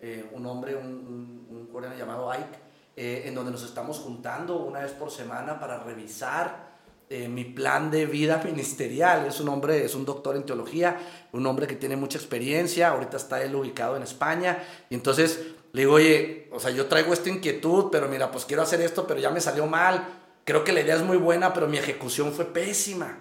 [0.00, 4.92] eh, un hombre, un, un, coreano llamado Ike, en donde nos estamos juntando una vez
[4.92, 6.67] por semana para revisar
[7.10, 9.26] eh, mi plan de vida ministerial.
[9.26, 10.98] Es un hombre, es un doctor en teología,
[11.32, 15.40] un hombre que tiene mucha experiencia, ahorita está él ubicado en España, y entonces
[15.72, 19.06] le digo, oye, o sea, yo traigo esta inquietud, pero mira, pues quiero hacer esto,
[19.06, 20.06] pero ya me salió mal,
[20.44, 23.20] creo que la idea es muy buena, pero mi ejecución fue pésima.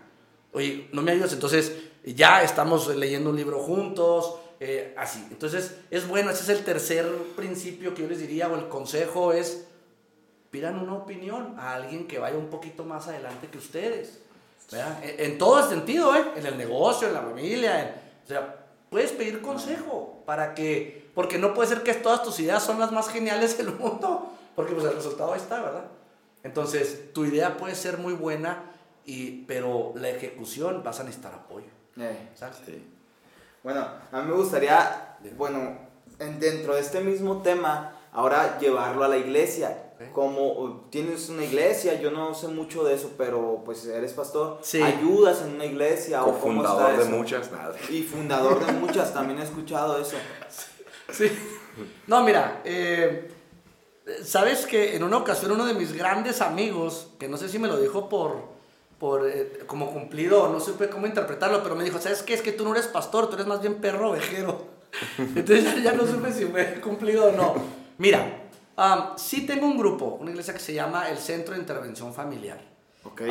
[0.54, 1.74] Oye, no me ayudas, entonces
[2.06, 5.26] ya estamos leyendo un libro juntos, eh, así.
[5.30, 9.34] Entonces es bueno, ese es el tercer principio que yo les diría, o el consejo
[9.34, 9.67] es,
[10.52, 14.20] pidan una opinión a alguien que vaya un poquito más adelante que ustedes.
[14.72, 14.98] ¿verdad?
[15.04, 16.24] En, en todo sentido, ¿eh?
[16.36, 21.38] en el negocio, en la familia, en- o sea, puedes pedir consejo para que, porque
[21.38, 24.86] no puede ser que todas tus ideas son las más geniales del mundo, porque pues
[24.86, 25.86] el resultado ahí está, ¿verdad?
[26.44, 28.64] Entonces, tu idea puede ser muy buena,
[29.06, 31.68] y, pero la ejecución vas a necesitar apoyo.
[31.98, 32.58] eh, ¿sabes?
[32.66, 32.86] Sí.
[33.64, 35.78] Bueno, a mí me gustaría, bueno,
[36.20, 39.84] en- dentro de este mismo tema, ahora llevarlo a la iglesia.
[40.14, 44.82] Como tienes una iglesia, yo no sé mucho de eso, pero pues eres pastor, Sí.
[44.82, 47.18] ayudas en una iglesia o cómo Cofundador está de eso?
[47.18, 47.76] muchas, nada.
[47.90, 50.16] Y fundador de muchas, también he escuchado eso.
[51.12, 51.32] Sí.
[52.06, 53.32] No, mira, eh,
[54.24, 57.68] sabes que en una ocasión uno de mis grandes amigos, que no sé si me
[57.68, 58.36] lo dijo por,
[59.00, 62.34] por eh, como cumplido, no supe cómo interpretarlo, pero me dijo, ¿sabes qué?
[62.36, 64.60] Es que tú no eres pastor, tú eres más bien perro ovejero.
[65.18, 67.56] Entonces ya, ya no supe si fue cumplido o no.
[67.98, 68.47] Mira,
[68.78, 72.60] am, sí tengo un grupo, una iglesia que se llama el Centro de Intervención Familiar.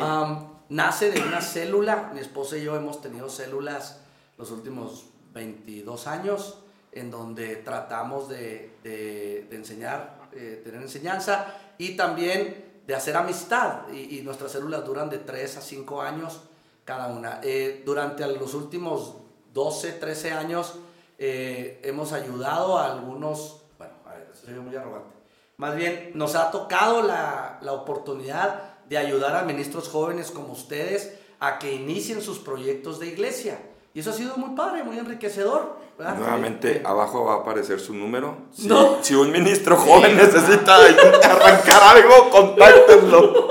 [0.01, 4.01] Am, nace de una célula, mi esposa y yo hemos tenido células
[4.37, 6.59] los últimos 22 años
[6.91, 13.87] en donde tratamos de, de- de enseñar, eh, tener enseñanza y también de hacer amistad.
[13.93, 16.41] Y, y nuestras células duran de 3 a 5 años
[16.85, 17.39] cada una.
[17.43, 19.15] Eh, durante los últimos
[19.53, 20.75] 12, 13 años
[21.19, 25.16] eh, hemos ayudado a algunos, bueno, a ver, soy muy arrogante.
[25.57, 31.13] Más bien, nos ha tocado la, la oportunidad de ayudar a ministros jóvenes como ustedes
[31.39, 33.59] a que inicien sus proyectos de iglesia.
[33.95, 35.77] Y eso ha sido muy padre, muy enriquecedor.
[35.97, 36.15] ¿verdad?
[36.17, 38.37] Nuevamente, Eh, abajo va a aparecer su número.
[38.53, 38.99] Si, No.
[39.01, 43.47] si un ministro joven necesita arrancar algo, contáctenlo.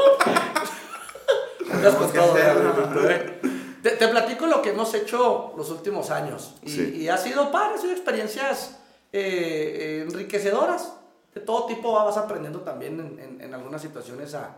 [1.99, 2.35] Con todo.
[3.83, 6.55] Te, te platico lo que hemos hecho los últimos años.
[6.63, 6.97] Y, Sí.
[7.01, 8.77] y ha sido padre, han sido experiencias
[9.13, 10.93] eh, eh, enriquecedoras.
[11.37, 14.57] De todo tipo vas aprendiendo también en, en- en algunas situaciones a,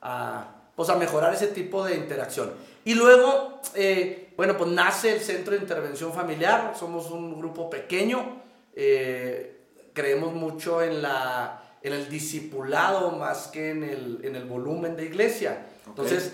[0.00, 2.52] a, pues a mejorar ese tipo de interacción.
[2.84, 6.74] Y luego, eh, bueno, pues nace el Centro de Intervención Familiar.
[6.78, 8.40] Somos un grupo pequeño.
[8.76, 9.56] eh,
[9.92, 15.04] creemos mucho en, la, en el discipulado más que en el, en el volumen de
[15.06, 15.66] iglesia.
[15.86, 16.32] Entonces,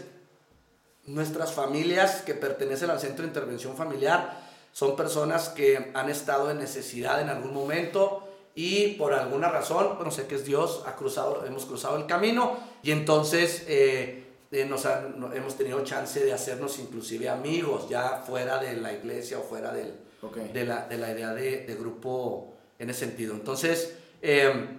[1.06, 4.38] Nuestras familias que pertenecen al Centro de Intervención Familiar
[4.72, 8.25] son personas que han estado en necesidad en algún momento
[8.56, 12.56] y por alguna razón, bueno, sé que es Dios, ha cruzado, hemos cruzado el camino
[12.82, 18.58] y entonces eh, eh, nos han- hemos tenido chance de hacernos inclusive amigos ya fuera
[18.58, 20.36] de la iglesia o fuera del, Ok.
[20.38, 23.34] de, la, de la idea de, de grupo en ese sentido.
[23.34, 24.78] Entonces, eh,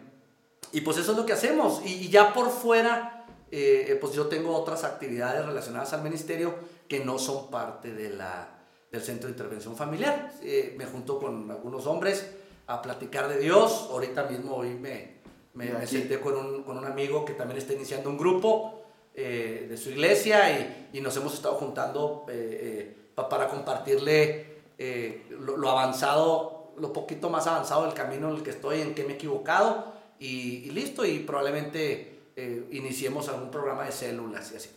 [0.72, 1.82] y pues eso es lo que hacemos.
[1.86, 6.56] Y, y ya por fuera, eh, eh, pues yo tengo otras actividades relacionadas al ministerio
[6.88, 8.50] que no son parte de la,
[8.92, 10.32] del Centro de Intervención Familiar.
[10.42, 12.26] Eh, me junto con algunos hombres
[12.68, 13.88] a platicar de Dios.
[13.90, 15.18] Ahorita mismo hoy me,
[15.54, 18.84] me, senté con un, con un amigo que también está iniciando un grupo
[19.16, 20.52] eh, de su iglesia
[20.92, 24.46] y, y, nos hemos estado juntando eh, eh, para compartirle
[25.32, 29.04] lo, lo, avanzado, lo poquito más avanzado del camino en el que estoy, en que
[29.04, 32.14] me he equivocado y, y listo y probablemente
[32.70, 34.70] iniciemos algún programa de células y así.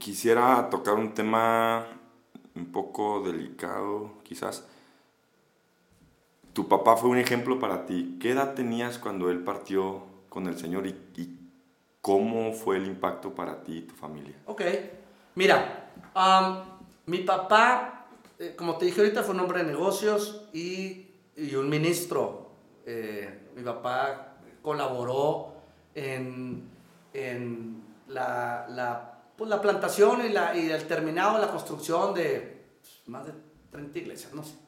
[0.00, 1.86] quisiera tocar un tema
[2.56, 4.66] un poco delicado, quizás.
[6.52, 8.18] Tu papá fue un ejemplo para ti.
[8.20, 11.38] ¿Qué edad tenías cuando él partió con el Señor y,
[12.00, 14.34] ¿Cómo fue el impacto para ti y tu familia?
[14.46, 14.62] Ok,
[15.36, 15.88] mira,
[17.06, 18.06] mi papá,
[18.40, 21.06] eh, como te dije ahorita, fue un hombre de negocios y,
[21.54, 22.50] un ministro.
[22.84, 25.54] Eh, mi papá colaboró
[25.94, 26.68] en,
[27.12, 33.32] pues, la, plantación y, la, y el terminado, la construcción de pues, más de
[33.70, 34.61] 30 iglesias, no sé.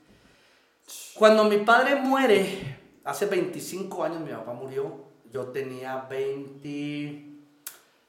[1.14, 7.24] Cuando mi padre muere, hace 25 años mi papá murió, yo tenía 20,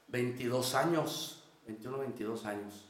[0.08, 2.84] 22 años, 21, 22 años.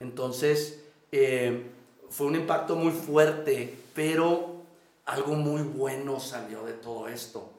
[0.00, 1.70] Entonces, eh,
[2.10, 4.62] fue un impacto muy fuerte, pero
[5.04, 7.50] algo muy bueno salió de todo esto.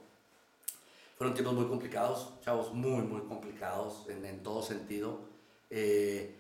[1.18, 5.20] Fueron tiempos muy complicados, chavos, muy, muy complicados en, en todo sentido.
[5.70, 6.36] Eh,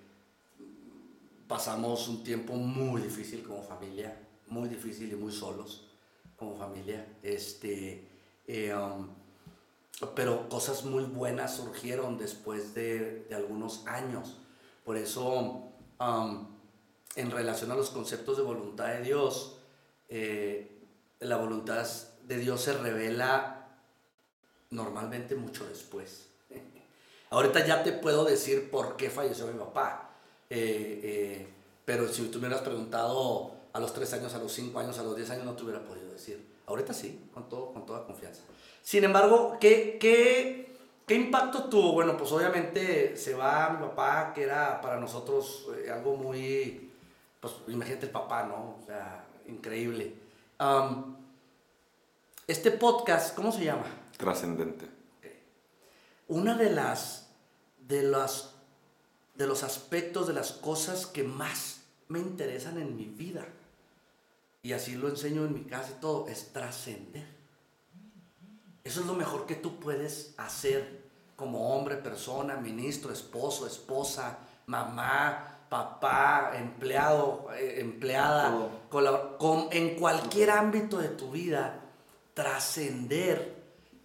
[1.48, 4.16] pasamos un tiempo muy difícil como familia,
[4.48, 5.88] muy difícil y muy solos
[6.36, 7.06] como familia.
[7.24, 8.08] Este,
[8.48, 9.08] eh, um,
[10.16, 14.38] pero cosas muy buenas surgieron después de, de algunos años.
[14.86, 16.48] Por eso, um,
[17.16, 19.58] en relación a los conceptos de voluntad de Dios,
[20.08, 20.72] eh,
[21.20, 21.86] la voluntad
[22.24, 23.68] de Dios se revela
[24.70, 26.28] normalmente mucho después.
[27.32, 30.12] Ahorita ya te puedo decir por qué falleció mi papá,
[30.50, 31.48] eh, eh,
[31.86, 35.04] pero si tú me hubieras preguntado a los 3 años, a los 5 años, a
[35.04, 36.44] los 10 años, no te hubiera podido decir.
[36.66, 38.42] Ahorita sí, con, todo, con toda confianza.
[38.82, 41.94] Sin embargo, ¿qué, qué, qué impacto tuvo?
[41.94, 46.90] Bueno, pues obviamente se va mi papá, que era para nosotros eh, algo muy,
[47.40, 48.78] pues imagínate el papá, ¿no?
[48.82, 50.16] O sea, increíble.
[52.48, 53.86] este podcast, ¿cómo se llama?
[54.18, 54.88] Trascendente.
[56.28, 57.28] Una de las,
[57.88, 58.56] de las,
[59.36, 63.46] de los aspectos, de las cosas que más me interesan en mi vida,
[64.62, 67.28] y así lo enseño en mi casa y todo, es trascender.
[68.84, 75.58] Eso es lo mejor que tú puedes hacer como hombre, persona, ministro, esposo, esposa, mamá,
[75.70, 81.82] papá, empleado, eh, empleada, con, en cualquier ámbito de tu vida,
[82.34, 83.58] trascender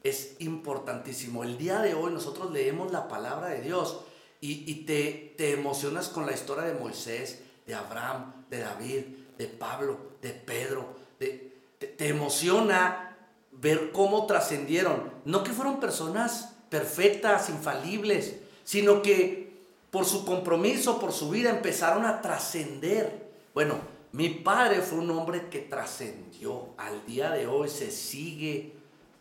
[0.02, 1.44] es importantísimo.
[1.44, 4.00] El día de hoy nosotros leemos la palabra de Dios
[4.40, 9.04] y, te, te emocionas con la historia de Moisés, de Abraham, de David,
[9.38, 13.16] de Pablo, de Pedro, de, te emociona
[13.53, 15.12] ver cómo trascendieron.
[15.25, 19.53] No que fueron personas perfectas, infalibles, sino que
[19.90, 23.31] por su compromiso, por su vida, empezaron a trascender.
[23.53, 23.77] Bueno,
[24.12, 26.71] mi padre fue un hombre que trascendió.
[26.79, 28.73] Al día de hoy se sigue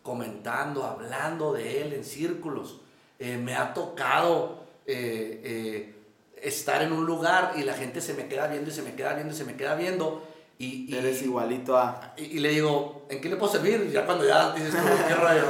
[0.02, 2.80] comentando, hablando de él en círculos.
[3.18, 5.94] Eh, me ha tocado eh, eh,
[6.42, 9.14] estar en un lugar y la gente se me queda viendo y se me queda
[9.14, 10.22] viendo y se me queda viendo
[10.58, 12.14] y, Eres igualito a...
[12.16, 13.90] Y, le digo, ¿en qué le puedo servir?
[13.90, 14.72] Ya cuando ya dices,
[15.08, 15.44] ¿qué rayo?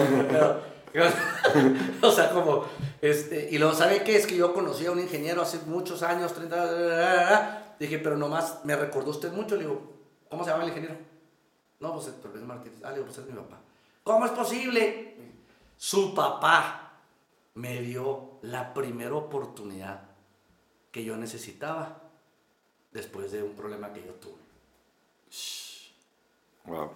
[2.02, 2.64] o sea, como,
[3.00, 4.16] este, y luego, ¿sabe qué?
[4.16, 8.76] Es que yo conocí a un ingeniero hace muchos años, 30, dije, pero nomás me
[8.76, 9.82] recordó usted mucho, le digo,
[10.30, 10.96] ¿cómo se llama el ingeniero?
[11.80, 12.78] No, pues Héctor Martínez.
[12.82, 13.58] Ah, le digo, pues es mi papá.
[14.04, 15.16] ¿Cómo es posible?
[15.76, 17.00] Su papá
[17.54, 20.11] me dio la primera oportunidad
[20.92, 22.02] que yo necesitaba
[22.92, 24.42] después de un problema que yo tuve.
[26.66, 26.90] Wow.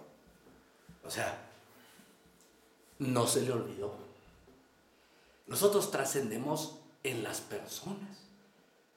[1.05, 1.39] O sea,
[2.99, 3.95] no se le olvidó.
[5.47, 8.19] Nosotros trascendemos en las personas.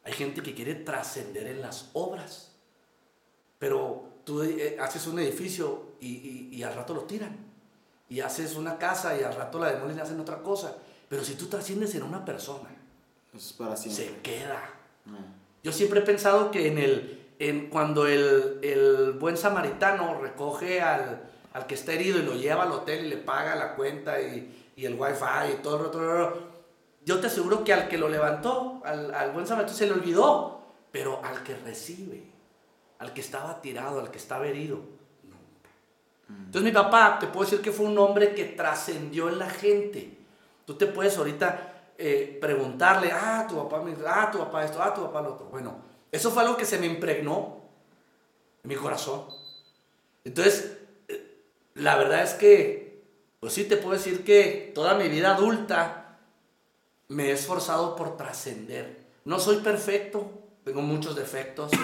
[0.04, 2.52] Hay gente que quiere trascender en las obras.
[3.60, 7.38] Pero tú eh, haces un edificio y, al rato lo tiran.
[8.10, 10.78] Y haces una casa y al rato la demolen y hacen otra cosa.
[11.08, 12.70] Pero si tú trasciendes en una persona,
[13.38, 14.79] se queda.
[15.64, 21.28] Yo siempre he pensado que en el, cuando el, buen samaritano recoge al,
[21.68, 24.96] que está herido y lo lleva al hotel y le paga la cuenta y, el
[24.96, 26.38] wifi y todo el otro,
[27.04, 30.62] yo te aseguro que al que lo levantó, al, buen samaritano, se le olvidó,
[30.92, 32.24] pero al que recibe,
[33.00, 34.78] al que estaba tirado, al que estaba herido,
[36.30, 36.46] mm.
[36.46, 40.18] Entonces mi papá, te puedo decir que fue un hombre que trascendió en la gente.
[40.66, 44.94] Tú te puedes ahorita eh, preguntarle, ah, tu papá me ah, tu papá esto, ah,
[44.94, 45.48] tu papá lo otro.
[45.48, 45.76] Bueno,
[46.10, 47.58] eso fue algo que se me impregnó
[48.64, 49.26] en mi corazón.
[50.24, 50.78] Entonces,
[51.10, 51.44] eh,
[51.74, 53.04] la verdad es que,
[53.42, 56.20] pues sí te puedo decir que toda mi vida adulta
[57.10, 59.06] me he esforzado por trascender.
[59.26, 60.32] No soy perfecto,
[60.64, 61.72] tengo muchos defectos.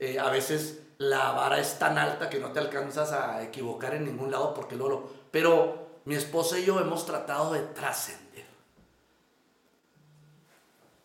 [0.00, 4.04] Eh, a veces la vara es tan alta que no te alcanzas a equivocar en
[4.04, 5.08] ningún lado porque lo...
[5.30, 8.23] Pero mi esposa y yo hemos tratado de trascender.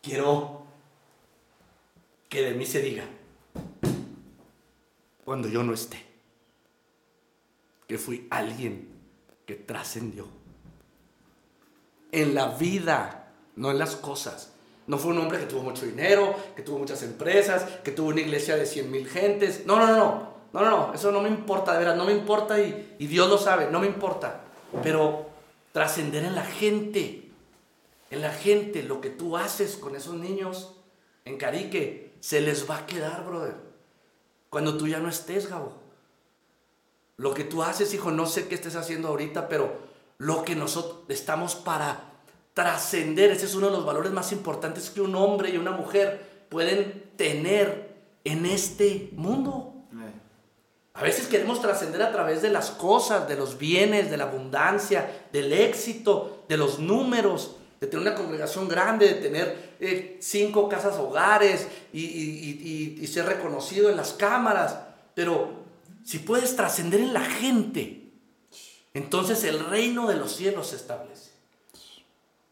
[0.02, 0.62] Quiero
[2.28, 3.04] que de mí se diga,
[5.24, 6.04] cuando yo no esté,
[7.86, 8.88] que fui alguien
[9.46, 10.26] que trascendió.
[12.12, 14.52] En la vida, no en las cosas.
[14.86, 18.20] No fue un hombre que tuvo mucho dinero, que tuvo muchas empresas, que tuvo una
[18.20, 19.66] iglesia de 100 mil gentes.
[19.66, 19.96] No, no, no,
[20.52, 23.28] no, no, no, eso no me importa, de verdad, no me importa y, y Dios
[23.28, 24.40] lo sabe, no me importa.
[24.82, 25.26] Pero
[25.72, 27.19] trascender en la gente,
[28.10, 30.74] en la gente, lo que tú haces con esos niños
[31.24, 33.54] en Carique, se les va a quedar, brother.
[34.50, 35.74] Cuando tú ya no estés, Gabo.
[37.16, 39.78] Lo que tú haces, hijo, no sé qué estés haciendo ahorita, pero
[40.18, 42.10] lo que nosotros estamos para
[42.54, 46.46] trascender, ese es uno de los valores más importantes que un hombre y una mujer
[46.48, 47.94] pueden tener
[48.24, 49.74] en este mundo.
[50.92, 55.28] A veces queremos trascender a través de las cosas, de los bienes, de la abundancia,
[55.32, 60.98] del éxito, de los números, de tener una congregación grande, de tener eh, cinco casas
[60.98, 64.78] hogares y, y ser reconocido en las cámaras.
[65.14, 65.64] Pero
[66.04, 68.10] si puedes trascender en la gente,
[68.92, 71.30] entonces el reino de los cielos se establece.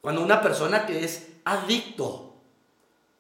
[0.01, 2.37] Cuando una persona que es adicto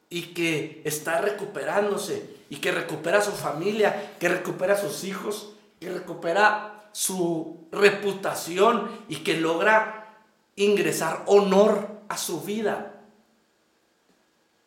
[0.09, 6.89] y que está recuperándose y que recupera su familia, que recupera sus hijos, que recupera
[6.93, 10.25] su reputación y que logra
[10.57, 13.03] ingresar honor a su vida.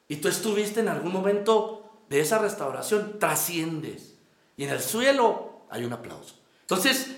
[0.07, 4.15] Y tú estuviste en algún momento de esa restauración, trasciendes.
[4.57, 6.35] Y en el suelo hay un aplauso.
[6.61, 7.15] Entonces,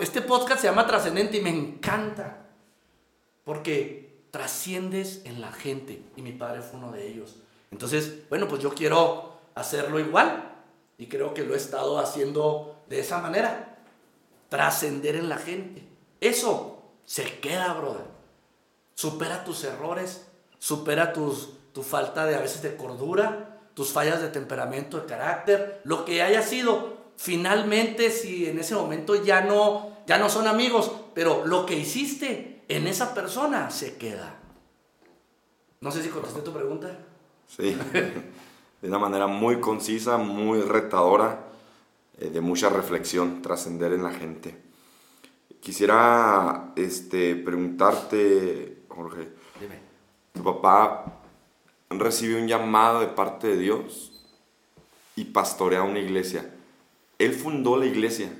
[0.00, 2.46] este podcast se llama Trascendente y me encanta.
[3.44, 6.02] Porque trasciendes en la gente.
[6.16, 7.36] Y mi padre fue uno de ellos.
[7.70, 10.52] Entonces, bueno, pues yo quiero hacerlo igual.
[10.98, 13.78] Y creo que lo he estado haciendo de esa manera.
[14.48, 15.82] Trascender en la gente.
[16.20, 18.11] Eso se queda, brother.
[18.94, 20.26] Supera tus errores,
[20.58, 25.80] supera tus, tu falta de a veces de cordura, tus fallas de temperamento, de carácter,
[25.84, 27.00] lo que haya sido.
[27.16, 32.64] Finalmente, si en ese momento ya no, ya no son amigos, pero lo que hiciste
[32.68, 34.38] en esa persona se queda.
[35.80, 36.96] No sé si contesté tu pregunta.
[37.48, 37.76] Sí,
[38.82, 41.48] de una manera muy concisa, muy retadora,
[42.18, 44.56] eh, de mucha reflexión, trascender en la gente.
[45.60, 49.28] Quisiera este, preguntarte, Jorge,
[49.60, 49.74] Dime.
[50.32, 51.20] tu papá
[51.90, 54.12] recibió un llamado de parte de Dios
[55.16, 56.48] y pastorea una iglesia.
[57.18, 58.32] Él fundó la iglesia.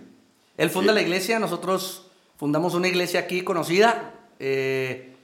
[0.57, 0.97] Él funda Sí.
[0.97, 5.15] la iglesia, nosotros fundamos una iglesia aquí conocida, eh,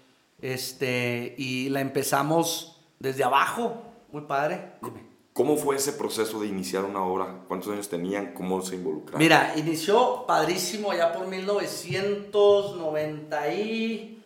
[0.40, 4.72] este, y la empezamos desde abajo, muy padre.
[4.82, 5.08] Dime.
[5.32, 7.42] ¿Cómo fue ese proceso de iniciar una obra?
[7.46, 8.34] ¿Cuántos años tenían?
[8.34, 9.20] ¿Cómo se involucraron?
[9.20, 14.20] Mira, inició padrísimo allá por 1990 y...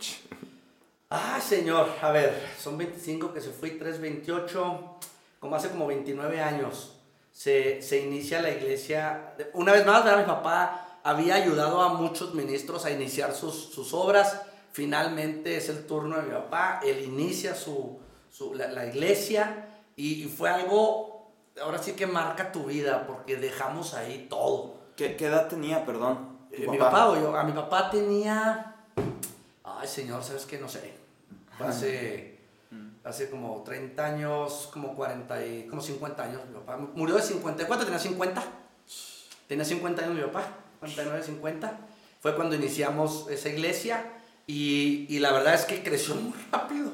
[1.14, 4.96] Ah, señor, a ver, son 25 que se fue y 3, 28,
[5.40, 6.94] como hace como 29 años,
[7.30, 9.34] se, se inicia la iglesia.
[9.52, 10.20] Una vez más, ¿verdad?
[10.20, 14.40] mi papá había ayudado a muchos ministros a iniciar sus, sus obras.
[14.72, 17.98] Finalmente es el turno de mi papá, él inicia su,
[18.30, 21.30] su- la, la iglesia y, y fue algo,
[21.62, 24.76] ahora sí que marca tu vida, porque dejamos ahí todo.
[24.96, 26.38] ¿Qué, qué edad tenía, perdón?
[26.52, 28.76] Eh, mi papá o yo, a mi papá tenía.
[29.62, 30.58] Ay, señor, ¿sabes qué?
[30.58, 31.01] No sé.
[31.58, 32.38] Hace,
[33.04, 36.40] hace como 30 años, como 40 y, como 50 años.
[36.48, 37.66] Mi papá murió de 50.
[37.66, 38.42] ¿Cuánto tenía 50?
[39.48, 41.78] Tenía 50 años mi papá, 49, 50.
[42.20, 44.04] Fue cuando iniciamos esa iglesia
[44.46, 46.90] y, y la verdad es que creció muy rápido.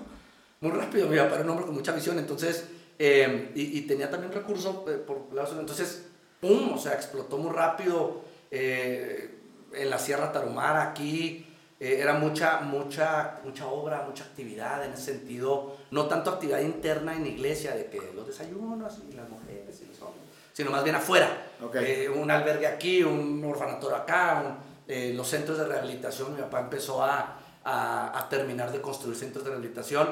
[0.60, 1.08] Muy rápido.
[1.08, 4.74] Mi papá era un hombre con mucha visión, entonces, eh, y, y tenía también recursos
[4.88, 5.28] eh, por.
[5.58, 6.06] Entonces,
[6.40, 6.72] ¡pum!
[6.72, 8.22] O sea, explotó muy rápido.
[8.50, 9.34] eh,
[9.72, 11.46] en la Sierra Tarumara, aquí,
[11.80, 15.76] eh, era mucha, mucha, mucha obra, mucha actividad en ese sentido.
[15.90, 20.00] No tanto actividad interna en iglesia, de que los desayunos y las mujeres y los
[20.02, 20.22] hombres,
[20.52, 21.46] sino más bien afuera.
[21.62, 21.76] Ok.
[21.76, 26.34] Eh, un albergue aquí, un orfanatorio acá, un- eh, los centros de rehabilitación.
[26.34, 30.08] Mi papá empezó a, a, a terminar de construir centros de rehabilitación,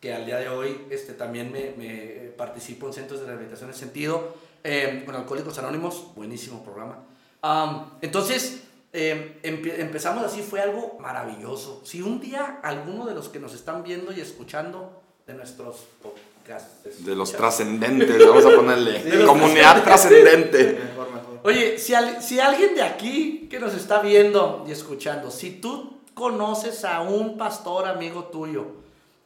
[0.00, 3.74] que al día de hoy este, también me, me participo en centros de rehabilitación en
[3.74, 4.34] ese sentido.
[4.64, 6.98] Eh, con Alcohólicos Anónimos, buenísimo programa.
[7.42, 8.63] Am, entonces,
[8.94, 11.82] eh, empe- empezamos así, fue algo maravilloso.
[11.84, 17.04] Si un día alguno de los que nos están viendo y escuchando de nuestros podcasts,
[17.04, 19.24] De los trascendentes, vamos a ponerle.
[19.26, 20.78] Comunidad trascendente.
[20.84, 21.40] Mejor, mejor.
[21.42, 25.98] Oye, si, al- si alguien de aquí que nos está viendo y escuchando, si tú
[26.14, 28.66] conoces a un pastor amigo tuyo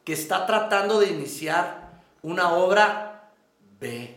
[0.03, 3.29] que está tratando de iniciar una obra,
[3.79, 4.15] ve.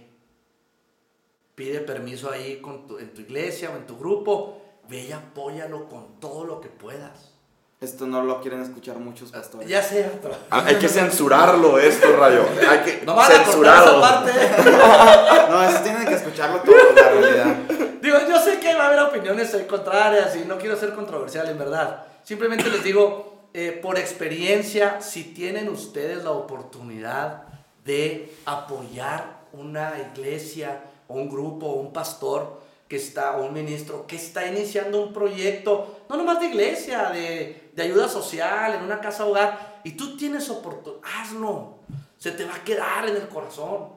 [1.55, 4.62] Pide permiso ahí con tu- en tu iglesia o en tu grupo.
[4.93, 7.33] Ve y apóyalo con todo lo que puedas.
[7.81, 9.67] Esto no lo quieren escuchar muchos pastores.
[9.67, 10.07] Ya sé.
[10.51, 12.45] Ah, hay que censurarlo esto, Rayo.
[12.69, 14.33] Hay que No van a cortar esa parte.
[15.51, 17.57] No, eso tienen que escucharlo todo, la realidad.
[18.03, 21.49] Digo, yo sé que va a haber opiniones eh, contrarias y no quiero ser controversial,
[21.49, 22.05] en verdad.
[22.23, 27.45] Simplemente les digo, eh, por experiencia, si tienen ustedes la oportunidad
[27.87, 32.61] de apoyar una iglesia o un grupo o un pastor
[32.93, 37.83] que está, un ministro que está iniciando un proyecto, no nomás de iglesia, de, de
[37.83, 41.79] ayuda social, en una casa hogar, y tú tienes oportunidad, hazlo.
[42.19, 43.89] Se te va a quedar en el corazón.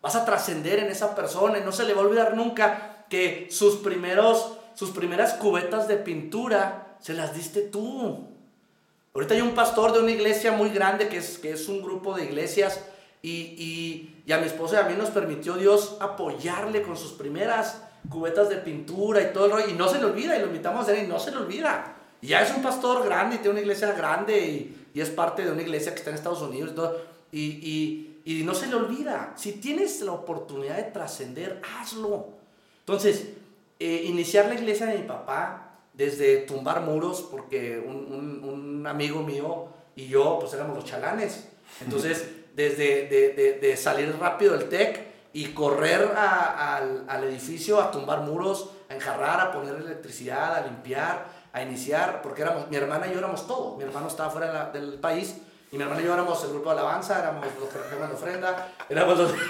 [0.00, 3.48] Vas a trascender en esa persona y no se le va a olvidar nunca que
[3.50, 8.28] sus primeros, sus primeras cubetas de pintura se las diste tú.
[9.14, 12.14] Ahorita hay un pastor de una iglesia muy grande que es, que es un grupo
[12.14, 12.80] de iglesias
[13.20, 17.14] y, y- y a mi esposa y a mí nos permitió Dios apoyarle con sus
[17.14, 19.68] primeras cubetas de pintura y todo el rollo.
[19.68, 21.96] Y no se le olvida y lo invitamos a hacer y no se le olvida.
[22.20, 25.44] Y ya es un pastor grande y tiene una iglesia grande y, y es parte
[25.44, 27.00] de una iglesia que está en Estados Unidos y todo.
[27.32, 29.34] Y, y- y no se le olvida.
[29.36, 32.28] Si tienes la oportunidad de trascender, hazlo.
[32.80, 33.28] Entonces,
[33.78, 39.22] eh, iniciar la iglesia de mi papá desde tumbar muros, porque un, un- un amigo
[39.22, 41.48] mío y yo, pues éramos los chalanes.
[41.82, 42.26] Entonces,
[42.56, 47.90] desde de, de- de salir rápido del TEC y correr a- al, al edificio a
[47.90, 53.06] tumbar muros, a enjarrar, a poner electricidad, a limpiar, a iniciar, porque éramos, mi hermana
[53.06, 53.76] y yo éramos todo.
[53.76, 55.36] Mi hermano estaba fuera de la- del país
[55.70, 58.68] y mi hermana y yo éramos el grupo de alabanza, éramos los que la ofrenda,
[58.88, 59.30] éramos los...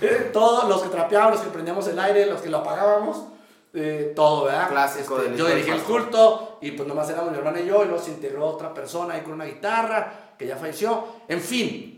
[0.00, 3.22] Eh, todos los que trapeábamos, los que prendíamos el aire, los que lo apagábamos,
[3.72, 4.68] eh, todo, ¿verdad?
[4.70, 7.86] Clásico del yo dirigí el culto y pues nomás éramos mi hermana y yo y
[7.86, 11.04] luego se integró otra persona ahí con una guitarra que ya falleció.
[11.28, 11.97] En fin,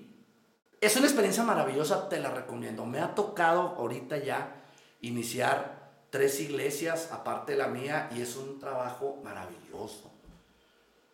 [0.81, 2.87] es una experiencia maravillosa, te la recomiendo.
[2.87, 4.55] Me ha tocado ahorita ya
[5.03, 10.11] iniciar tres iglesias aparte de la mía y es un trabajo maravilloso.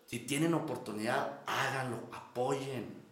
[0.07, 3.05] Si tienen oportunidad, háganlo, apoyen.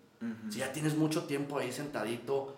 [0.48, 2.56] Si ya tienes mucho tiempo ahí sentadito,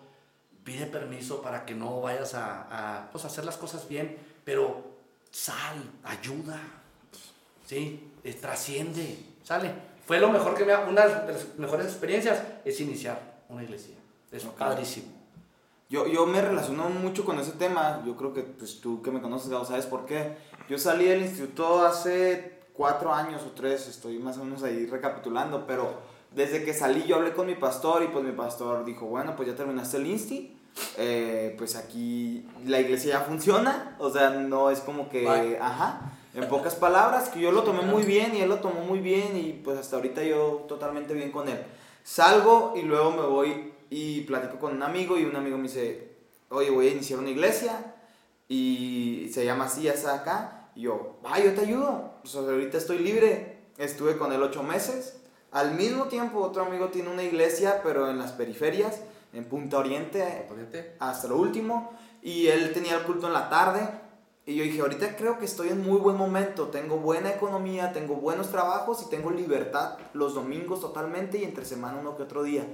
[0.63, 2.67] pide permiso para que no vayas a,
[3.01, 4.85] a, pues, hacer las cosas bien, pero
[5.31, 5.75] sal,
[6.05, 6.61] ayuda,
[7.65, 8.13] ¿sí?
[8.23, 9.73] Eh, trasciende, sale.
[10.05, 13.95] Fue lo mejor que me ha, una de las mejores experiencias es iniciar una iglesia.
[14.31, 14.57] Es Ok.
[14.57, 15.07] padrísimo.
[15.89, 18.03] Yo, yo me relaciono mucho con ese tema.
[18.05, 20.35] Yo creo que pues, tú que me conoces, Gabo, ¿sabes por qué?
[20.69, 25.65] Yo salí del instituto hace cuatro años o tres, estoy más o menos ahí recapitulando,
[25.65, 25.93] pero
[26.31, 29.47] desde que salí yo hablé con mi pastor y pues mi pastor dijo, bueno, pues
[29.47, 30.55] ya terminaste el insti,
[30.97, 35.57] eh, pues aquí la iglesia ya funciona, o sea, no es como que, Bye.
[35.59, 38.99] ajá, en pocas palabras, que yo lo tomé muy bien y él lo tomó muy
[38.99, 41.57] bien y pues hasta ahorita yo totalmente bien con él.
[42.07, 46.15] Salgo y luego me voy y platico con un amigo y un amigo me dice,
[46.47, 47.95] oye, voy a iniciar una iglesia
[48.47, 50.69] y se llama así, esa acá.
[50.73, 52.13] Y yo, ah, yo te ayudo.
[52.21, 53.57] Pues ahorita estoy libre.
[53.77, 55.17] Estuve con él ocho meses.
[55.51, 59.01] Al mismo tiempo, otro amigo tiene una iglesia, pero en las periferias,
[59.33, 60.47] en Punta Oriente,
[60.99, 61.91] hasta lo último.
[62.21, 63.81] Y él tenía el culto en la tarde.
[64.47, 66.69] Y yo dije, ahorita creo que estoy en muy buen momento.
[66.69, 71.97] Tengo buena economía, tengo buenos trabajos y tengo libertad los domingos totalmente y entre semana
[71.99, 72.65] uno que otro día.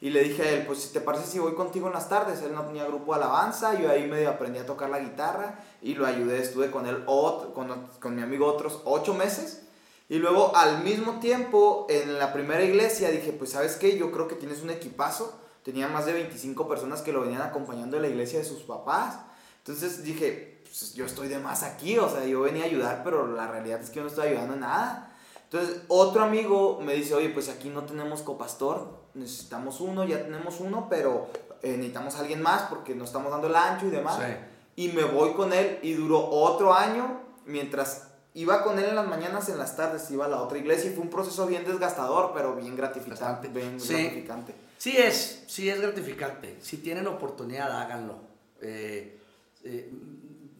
[0.00, 2.42] Y le dije a él, pues si te parece si voy contigo en las tardes.
[2.42, 5.94] Él no tenía grupo de alabanza, yo ahí medio aprendí a tocar la guitarra y
[5.94, 6.40] lo ayudé.
[6.40, 9.62] Estuve con él, ot- con, con mi amigo otros ocho meses.
[10.08, 14.28] Y luego al mismo tiempo en la primera iglesia dije, pues sabes qué, yo creo
[14.28, 15.36] que tienes un equipazo.
[15.64, 19.18] Tenía más de 25 personas que lo venían acompañando en la iglesia de sus papás.
[19.58, 23.26] Entonces dije, pues yo estoy de más aquí, o sea, yo venía a ayudar, pero
[23.26, 25.12] la realidad es que yo no estoy ayudando en nada.
[25.44, 30.60] Entonces otro amigo me dice, oye, pues aquí no tenemos copastor, necesitamos uno, ya tenemos
[30.60, 31.28] uno, pero
[31.62, 34.18] eh, necesitamos a alguien más porque nos estamos dando el ancho y demás.
[34.18, 34.32] Sí.
[34.84, 39.06] Y me voy con él y duró otro año mientras iba con él en las
[39.06, 42.32] mañanas, en las tardes iba a la otra iglesia y fue un proceso bien desgastador,
[42.34, 43.22] pero bien gratificante.
[43.24, 43.48] Bastante.
[43.48, 43.94] Bien Sí.
[43.94, 44.54] gratificante.
[44.76, 46.58] Sí es, sí es gratificante.
[46.60, 48.16] Si tienen oportunidad, háganlo.
[48.60, 49.18] Eh,
[49.64, 49.90] eh,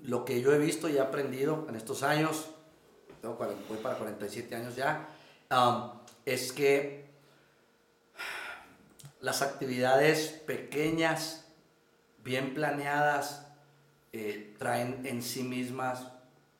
[0.06, 2.46] lo que yo he visto y he aprendido en estos años,
[3.22, 5.08] voy para 47 años ya,
[5.50, 5.90] um,
[6.24, 7.06] es que
[9.20, 11.46] las actividades pequeñas,
[12.22, 13.46] bien planeadas,
[14.12, 16.06] eh, traen en sí mismas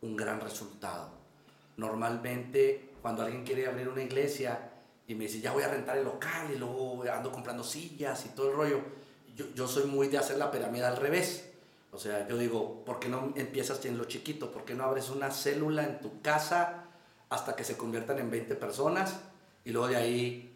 [0.02, 1.10] un gran resultado.
[1.76, 4.72] Normalmente, cuando alguien quiere abrir una iglesia
[5.06, 8.30] y me dice, ya voy a rentar el local y luego ando comprando sillas y
[8.30, 8.80] todo el rollo,
[9.54, 11.55] yo soy muy de hacer la pirámide al revés.
[11.96, 14.52] O sea, yo digo, ¿por qué no empiezas en lo chiquito?
[14.52, 16.84] ¿Por qué no abres una célula en tu casa
[17.30, 19.18] hasta que se conviertan en 20 personas?
[19.64, 20.54] Y luego de ahí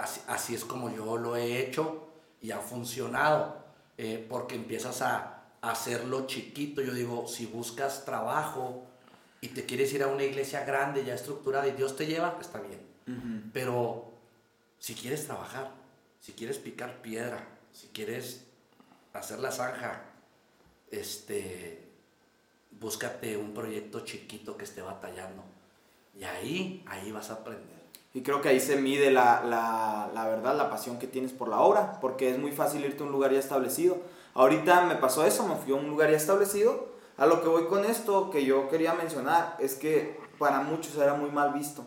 [0.00, 2.06] así, así es como yo lo he hecho
[2.40, 3.56] y ha funcionado,
[3.98, 6.80] eh, porque empiezas a, a hacerlo chiquito.
[6.80, 8.86] Yo digo, si buscas trabajo
[9.40, 12.60] y te quieres ir a una iglesia grande, ya estructurada, y Dios te lleva, está
[12.60, 12.88] bien.
[13.52, 14.12] Pero
[14.78, 15.72] si quieres trabajar,
[16.20, 18.44] si quieres picar piedra, si quieres
[19.12, 20.09] hacer la zanja,
[20.90, 21.90] este,
[22.80, 25.42] búscate un proyecto chiquito que esté batallando.
[26.18, 27.80] Y ahí, ahí vas a aprender.
[28.12, 31.48] Y creo que ahí se mide la, la, la, verdad, la pasión que tienes por
[31.48, 33.98] la obra, porque es muy fácil irte a un lugar ya establecido.
[34.34, 36.88] Ahorita me pasó eso, me fui a un lugar ya establecido.
[37.16, 41.14] A lo que voy con esto que yo quería mencionar es que para muchos era
[41.14, 41.84] muy mal visto.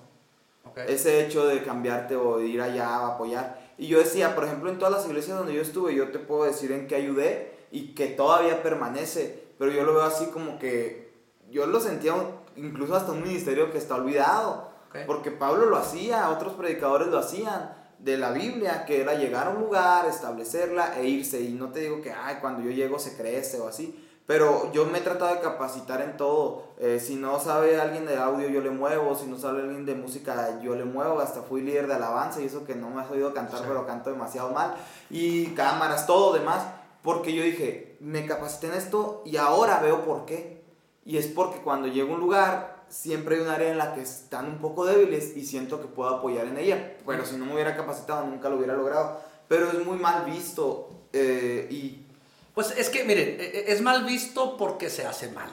[0.87, 3.61] Ese hecho de cambiarte o de ir allá a apoyar.
[3.77, 6.45] Y yo decía, por ejemplo, en todas las iglesias donde yo estuve, yo te puedo
[6.45, 11.11] decir en qué ayudé y que todavía permanece, pero yo lo veo así como que
[11.49, 12.13] yo lo sentía
[12.55, 14.69] incluso hasta un ministerio que está olvidado,
[15.07, 19.49] porque Pablo lo hacía, otros predicadores lo hacían de la Biblia, que era llegar a
[19.49, 21.41] un lugar, establecerla e irse.
[21.41, 24.85] Y no te digo que, ay, cuando yo llego se crece o así, pero yo
[24.85, 26.63] me he tratado de capacitar en todo.
[26.77, 29.15] Eh, si no sabe alguien de audio, yo le muevo.
[29.15, 31.19] Si no sabe alguien de música, yo le muevo.
[31.19, 34.11] Hasta fui líder de alabanza y eso que no me has oído cantar, pero canto
[34.11, 34.75] demasiado mal.
[35.09, 36.63] Y cámaras, todo demás.
[37.03, 40.63] Porque yo dije, me capacité en esto y ahora veo por qué.
[41.05, 44.01] Y es porque cuando llego a un lugar, siempre hay un área en la que
[44.01, 46.97] están un poco débiles y siento que puedo apoyar en ella.
[47.05, 49.19] Pero si no me hubiera capacitado, nunca lo hubiera logrado.
[49.49, 52.03] Pero es muy mal visto eh, y
[52.53, 55.49] pues es que, miren, e, e, es mal visto porque se hace mal.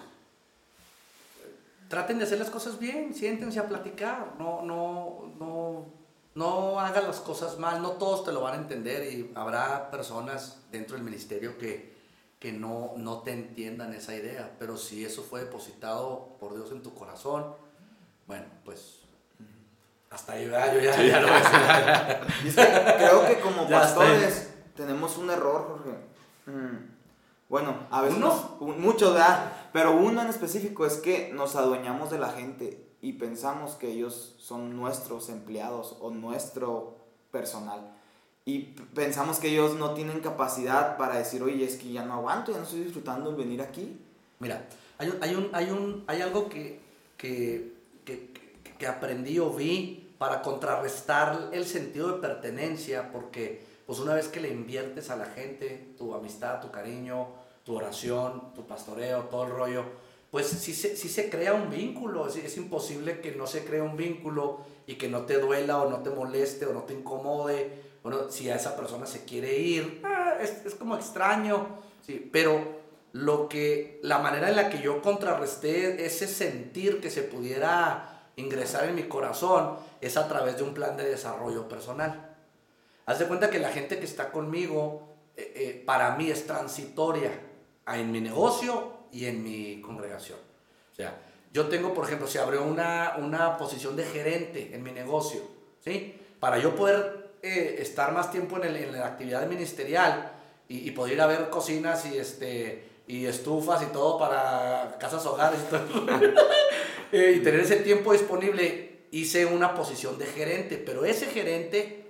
[1.89, 5.87] Traten de hacer las cosas bien, siéntense a platicar, no, no, no,
[6.35, 10.61] no hagan las cosas mal, no todos te lo van a entender y habrá personas
[10.71, 11.97] dentro del ministerio que,
[12.39, 16.83] que no, no te entiendan esa idea, pero si eso fue depositado por Dios en
[16.83, 17.55] tu corazón,
[18.27, 19.01] bueno, pues
[20.11, 20.75] hasta ahí, ¿verdad?
[20.75, 25.99] yo ya, ya lo voy a creo que como pastores tenemos un error, Jorge.
[26.47, 26.91] Mm.
[27.49, 28.19] Bueno, a veces
[28.61, 29.53] muchos, ¿verdad?
[29.73, 34.35] Pero uno en específico es que nos adueñamos de la gente y pensamos que ellos
[34.39, 36.97] son nuestros empleados o nuestro
[37.31, 37.97] personal.
[38.45, 38.61] Y
[38.95, 42.59] pensamos que ellos no tienen capacidad para decir, oye, es que ya no aguanto, ya
[42.59, 43.99] no estoy disfrutando de venir aquí.
[44.39, 44.67] Mira,
[44.99, 46.81] hay, un, hay, un, hay, un, hay algo que,
[47.17, 47.75] que,
[48.05, 48.33] que,
[48.79, 54.41] que aprendí o vi para contrarrestar el sentido de pertenencia, porque pues una vez que
[54.41, 57.29] le inviertes a la gente tu amistad, tu cariño,
[57.65, 59.85] tu oración, tu pastoreo, todo el rollo,
[60.31, 62.29] pues sí se, se crea un vínculo.
[62.29, 66.03] Es, imposible que no se cree un vínculo y que no te duela o no
[66.03, 67.91] te moleste o no te incomode.
[68.03, 71.81] Bueno, si a esa persona se quiere ir, ah, es, es, como extraño.
[72.07, 72.81] Sí, pero
[73.13, 78.89] lo que, la manera en la que yo contrarresté ese sentir que se pudiera ingresar
[78.89, 82.37] en mi corazón es a través de un plan de desarrollo personal.
[83.05, 87.33] Haz de cuenta que la gente que está conmigo, eh, eh, para mí es transitoria
[87.89, 90.39] en mi negocio y en mi congregación.
[90.93, 91.21] O sea,
[91.53, 95.41] yo tengo, por ejemplo, se abrió una, una posición de gerente en mi negocio,
[95.85, 96.15] ¿sí?
[96.39, 100.33] Para yo poder eh, estar más tiempo en, el, en, la actividad ministerial
[100.69, 105.27] y, y, poder ir a ver cocinas y, este, y estufas y todo para casas
[105.27, 105.81] hogares y, todo,
[107.13, 112.07] eh, y tener ese tiempo disponible, hice una posición de gerente, pero ese gerente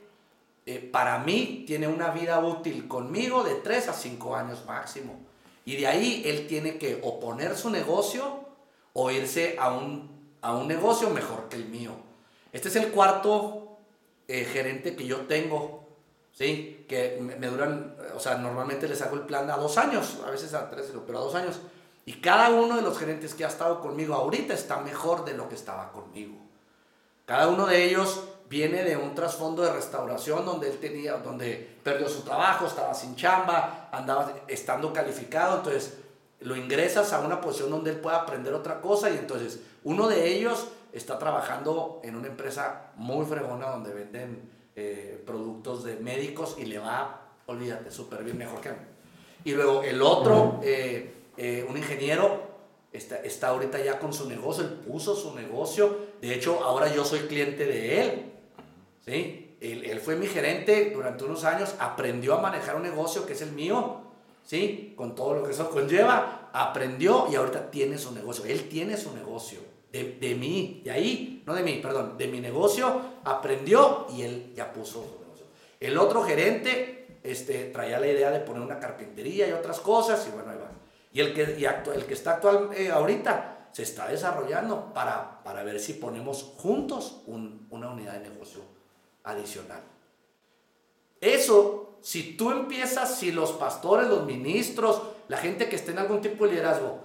[0.66, 5.29] eh, para mí tiene una vida útil conmigo de 3 a 5 años máximo.
[5.64, 8.40] Y de ahí él tiene que o poner su negocio
[8.92, 10.10] o irse a un,
[10.42, 11.92] a un negocio mejor que el mío.
[12.52, 13.78] Este es el cuarto
[14.26, 15.84] eh, gerente que yo tengo,
[16.32, 16.84] ¿sí?
[16.88, 20.54] Que me, duran, o sea, normalmente les hago el plan a dos años, a veces
[20.54, 21.60] a tres, pero a dos años.
[22.06, 25.48] Y cada uno de los gerentes que ha estado conmigo ahorita está mejor de lo
[25.48, 26.36] que estaba conmigo.
[27.26, 32.08] Cada uno de ellos viene de un trasfondo de restauración donde él tenía, donde perdió
[32.08, 35.98] su trabajo, estaba sin chamba, andaba estando calificado, entonces
[36.40, 40.26] lo ingresas a una posición donde él pueda aprender otra cosa y entonces uno de
[40.26, 46.64] ellos está trabajando en una empresa muy fregona donde venden eh, productos de médicos y
[46.64, 48.78] le va, olvídate, súper bien, mejor que a mí.
[49.44, 52.50] Y luego el otro, eh, eh, un ingeniero,
[52.92, 57.04] está, está ahorita ya con su negocio, él puso su negocio, de hecho ahora yo
[57.04, 58.30] soy cliente de él,
[59.04, 59.56] ¿sí?
[59.60, 63.42] Él, él, fue mi gerente durante unos años, aprendió a manejar un negocio que es
[63.42, 64.00] el mío,
[64.44, 64.94] ¿sí?
[64.96, 68.44] Con todo lo que eso conlleva, aprendió y ahorita tiene su negocio.
[68.46, 69.60] Él tiene su negocio,
[69.92, 74.52] de, de mí, de ahí, no de mí, perdón, de mi negocio, aprendió y él
[74.54, 75.46] ya puso su negocio.
[75.78, 80.30] El otro gerente este, traía la idea de poner una carpintería y otras cosas y
[80.30, 80.70] bueno, ahí va.
[81.12, 85.62] Y el que, y el que está actual eh, ahorita se está desarrollando para, para
[85.64, 88.62] ver si ponemos juntos un, una unidad de negocio
[89.30, 89.82] adicional.
[91.20, 96.20] Eso, si tú empiezas, si los pastores, los ministros, la gente que esté en algún
[96.20, 97.00] tipo de liderazgo,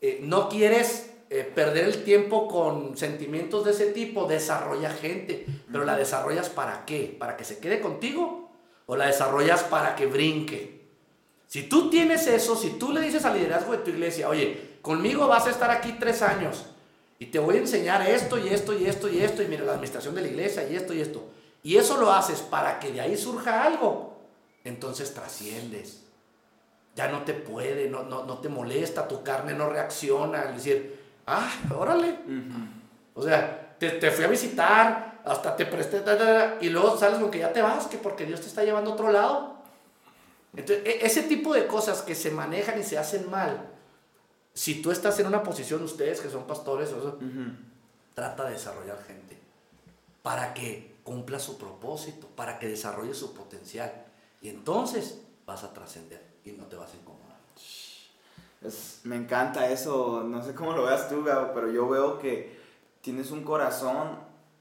[0.00, 5.84] eh, no quieres eh, perder el tiempo con sentimientos de ese tipo, desarrolla gente, pero
[5.84, 7.16] la desarrollas para qué?
[7.18, 8.50] ¿Para que se quede contigo?
[8.86, 10.84] ¿O la desarrollas para que brinque?
[11.46, 15.26] Si tú tienes eso, si tú le dices al liderazgo de tu iglesia, oye, conmigo
[15.26, 16.66] vas a estar aquí tres años
[17.18, 19.72] y te voy a enseñar esto y esto y esto y esto y mira la
[19.72, 21.24] administración de la iglesia y esto y esto,
[21.62, 24.18] y eso lo haces para que de ahí surja algo,
[24.64, 26.02] entonces trasciendes.
[26.96, 31.00] Ya no te puede, no, no, no te molesta, tu carne no reacciona, al decir,
[31.26, 32.18] ah, órale.
[33.14, 36.02] O sea, te, te, fui a visitar, hasta te presté,
[36.60, 38.94] y luego sales con que ya te vas, que porque Dios te está llevando a
[38.94, 39.54] otro lado.
[40.54, 43.73] Entonces, e, ese tipo de cosas que se manejan y se hacen mal,
[44.54, 47.18] si tú estás en una posición, ustedes que son pastores, eso,
[48.14, 49.36] trata de desarrollar gente
[50.22, 53.92] para que cumpla su propósito, para que desarrolle su potencial.
[54.40, 57.36] Y entonces vas a trascender y no te vas a incomodar.
[59.02, 62.56] me encanta eso, no sé cómo lo veas tú, Gabo, pero yo veo que
[63.00, 64.18] tienes un corazón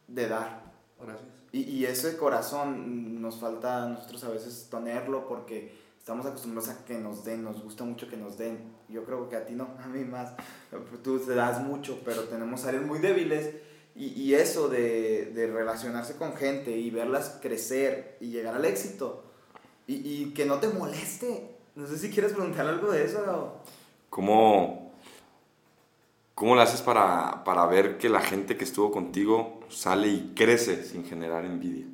[0.08, 0.64] de dar.
[1.00, 1.30] Gracias.
[1.52, 6.84] Y, y ese corazón nos falta a nosotros a veces tenerlo porque estamos acostumbrados a
[6.84, 8.60] que nos den, nos gusta mucho que nos den.
[8.90, 10.34] Yo creo que a ti no, a mí más.
[11.02, 13.56] Tú te das mucho, pero tenemos áreas muy débiles.
[13.96, 19.24] Y, y eso de, de, relacionarse con gente y verlas crecer y llegar al éxito.
[19.88, 21.56] Y, y, que no te moleste.
[21.76, 23.62] No sé si quieres preguntar algo de eso.
[24.10, 24.92] ¿Cómo,
[26.36, 30.84] cómo lo haces para, para ver que la gente que estuvo contigo sale y crece
[30.84, 31.93] sin generar envidia?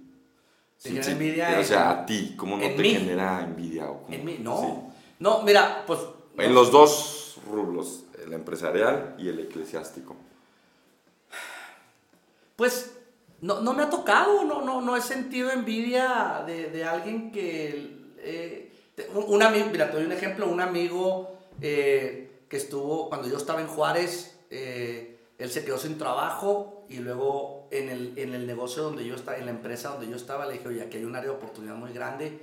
[0.81, 1.59] ¿Te genera envidia?
[1.59, 2.89] O sea, a ti, ¿cómo no te mí?
[2.91, 3.89] genera envidia?
[3.89, 4.13] O cómo?
[4.13, 4.61] En mí, no.
[4.61, 5.01] Sí.
[5.19, 5.99] No, mira, pues.
[6.37, 10.15] En los dos rublos, el empresarial y el eclesiástico.
[12.55, 12.93] Pues
[13.41, 17.97] no, no me ha tocado, no, no, no he sentido envidia de, de alguien que.
[18.19, 18.71] Eh,
[19.13, 23.37] un, un, amigo, mira, te doy un ejemplo, un amigo eh, que estuvo, cuando yo
[23.37, 28.47] estaba en Juárez, eh, él se quedó sin trabajo y luego en el, en el
[28.47, 31.05] negocio donde yo estaba, en la empresa donde yo estaba, le dije, oye, aquí hay
[31.05, 32.39] un área de oportunidad muy grande,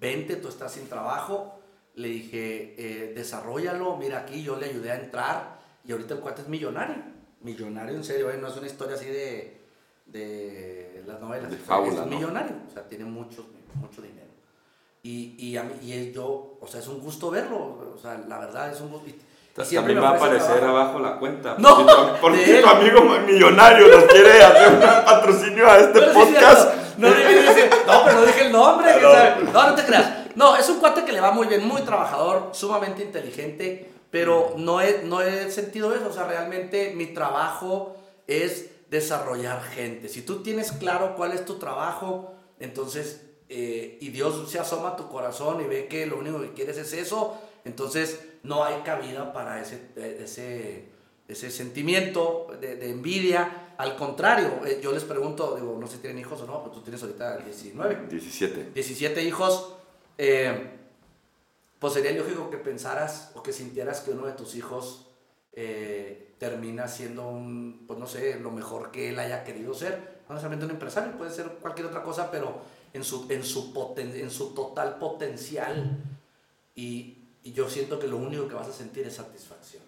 [0.00, 1.60] vente, tú estás sin trabajo.
[1.94, 6.42] Le dije, eh, desarrollalo, mira aquí, yo le ayudé a entrar y ahorita el cuate
[6.42, 6.96] es millonario.
[7.40, 8.38] Millonario, en serio, ¿eh?
[8.38, 9.60] no es una historia así de,
[10.04, 11.50] de las novelas.
[11.50, 12.16] De fábula, es ¿no?
[12.16, 14.26] millonario, o sea, tiene mucho, mucho dinero.
[15.02, 18.18] Y, y, a mí, y es yo, o sea, es un gusto verlo, o sea,
[18.18, 19.08] la verdad es un gusto.
[19.08, 19.14] Y,
[19.56, 21.54] También va a aparecer abajo la cuenta.
[21.58, 26.12] No, Porque tu- Porque tu amigo millonario nos quiere hacer un patrocinio a este Pero
[26.12, 26.74] podcast.
[26.98, 28.94] No, dije- no, pero no dije el nombre.
[28.94, 29.12] que No.
[29.12, 29.34] sabe.
[29.52, 30.12] No, no te creas.
[30.34, 34.80] No, es un cuate que le va muy bien, muy trabajador, sumamente inteligente, pero no
[34.82, 36.08] he, no he sentido eso.
[36.08, 37.96] O sea, realmente mi trabajo
[38.26, 40.08] es desarrollar gente.
[40.08, 44.96] Si tú tienes claro cuál es tu trabajo, entonces, eh, y Dios se asoma a
[44.96, 47.36] tu corazón y ve que lo único que quieres es eso,
[47.66, 50.84] entonces no hay cabida para ese, ese,
[51.28, 53.74] ese sentimiento de, de envidia.
[53.76, 56.72] Al contrario, eh, yo les pregunto, digo, no sé si tienen hijos o no, pero
[56.76, 58.06] tú tienes ahorita 19.
[58.08, 58.70] 17.
[58.72, 59.74] 17 hijos,
[60.16, 60.70] eh,
[61.78, 65.08] pues sería lógico que pensaras o que sintieras que uno de tus hijos
[65.52, 70.16] eh, termina siendo un, pues no sé, lo mejor que él haya querido ser.
[70.28, 72.60] No necesariamente un empresario, puede ser cualquier otra cosa, pero
[72.92, 75.98] en su, en su, poten- en su total potencial.
[76.74, 77.15] Y,
[77.46, 79.84] y yo siento que lo único que vas a sentir es satisfacción.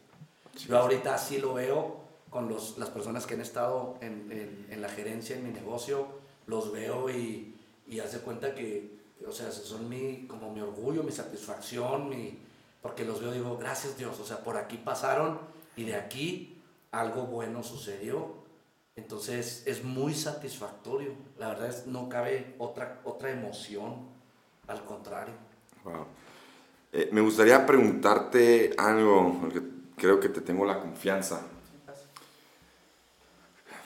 [0.69, 4.81] Yo ahorita así lo veo con los, las personas que han estado en, en, en
[4.81, 6.07] la gerencia, en mi negocio,
[6.47, 7.57] los veo y,
[7.89, 12.39] y hace cuenta que, o sea, son mi, como mi orgullo, mi satisfacción, mi,
[12.81, 15.41] porque los veo y digo, gracias Dios, o sea, por aquí pasaron
[15.75, 18.35] y de aquí algo bueno sucedió.
[18.95, 23.97] Entonces es muy satisfactorio, la verdad es no cabe otra, otra emoción,
[24.69, 25.35] al contrario.
[25.83, 26.07] Wow.
[26.93, 29.61] Eh, me gustaría preguntarte algo, porque
[29.97, 31.43] creo que te tengo la confianza.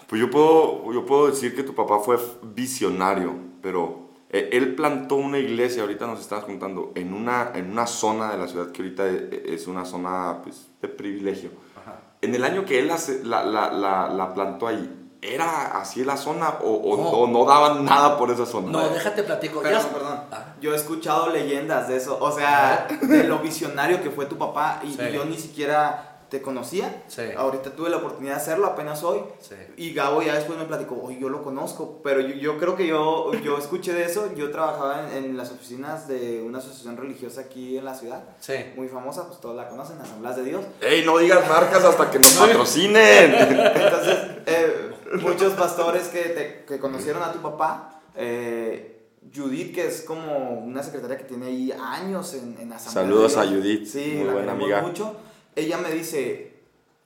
[0.09, 5.17] Pues yo puedo, yo puedo decir que tu papá fue visionario, pero eh, él plantó
[5.17, 8.83] una iglesia, ahorita nos estabas contando, en una, en una zona de la ciudad que
[8.83, 11.51] ahorita e- es una zona pues, de privilegio.
[11.81, 11.99] Ajá.
[12.21, 16.59] En el año que él la, la, la, la plantó ahí, ¿era así la zona
[16.63, 17.09] o, o- No.
[17.11, 18.71] o no daban nada por esa zona?
[18.73, 19.63] No, déjate platico.
[19.63, 20.21] Perdón, Ya- perdón.
[20.33, 20.45] Ah.
[20.61, 22.19] Yo he escuchado leyendas de eso.
[22.21, 24.81] O sea, de lo visionario que fue tu papá.
[24.85, 24.99] Y, Sí.
[25.09, 27.05] y yo ni siquiera te conocía.
[27.09, 27.21] Sí.
[27.37, 29.21] Ahorita tuve la oportunidad de hacerlo apenas hoy.
[29.39, 29.55] Sí.
[29.77, 32.01] Y Gabo ya después me platicó, oye, yo lo conozco.
[32.03, 34.33] Pero yo, yo creo que yo, yo escuché de eso.
[34.35, 38.25] Yo trabajaba en, en las oficinas de una asociación religiosa aquí en la ciudad.
[38.41, 38.55] Sí.
[38.77, 40.65] Muy famosa, pues todos la conocen, Asambleas de Dios.
[40.81, 43.35] ¡Ey, no digas marcas hasta que nos patrocinen!
[43.35, 48.89] Entonces, eh, muchos pastores que, te, que conocieron a tu papá, Eh,
[49.35, 53.41] Judith, que es como una secretaria que tiene ahí años en, en Asamblea Saludos de
[53.41, 53.45] a.
[53.47, 54.83] Judith, Sí, muy la buena amiga.
[54.83, 55.15] mucho.
[55.55, 56.53] Ella me dice,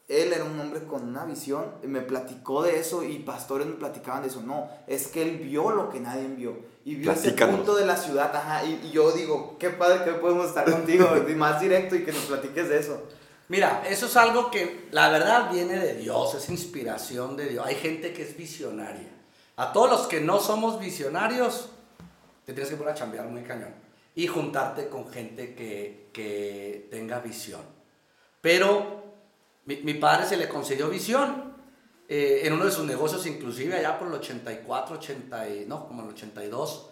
[0.09, 3.75] él era un hombre con una visión, y me platicó de eso y pastores me
[3.75, 4.41] platicaban de eso.
[4.41, 6.57] No, es que él vio lo que nadie vio.
[6.85, 8.65] Y vio ese punto de la ciudad, ajá.
[8.65, 12.05] Y, y yo digo, qué padre que hoy podemos estar contigo, y más directo y
[12.05, 13.03] que nos platiques de eso.
[13.49, 17.65] Mira, eso es algo que la verdad viene de Dios, es inspiración de Dios.
[17.67, 19.09] Hay gente que es visionaria.
[19.57, 21.71] A todos los que no somos visionarios,
[22.45, 23.75] te tienes que poner a chambear muy cañón.
[24.15, 27.76] Y juntarte con gente que, que tenga visión.
[28.47, 29.03] Pero
[29.65, 31.53] mi, mi padre se le concedió visión
[32.09, 36.05] eh, en uno de sus negocios, inclusive allá por el 84, 80, y- no, como
[36.05, 36.91] el 82.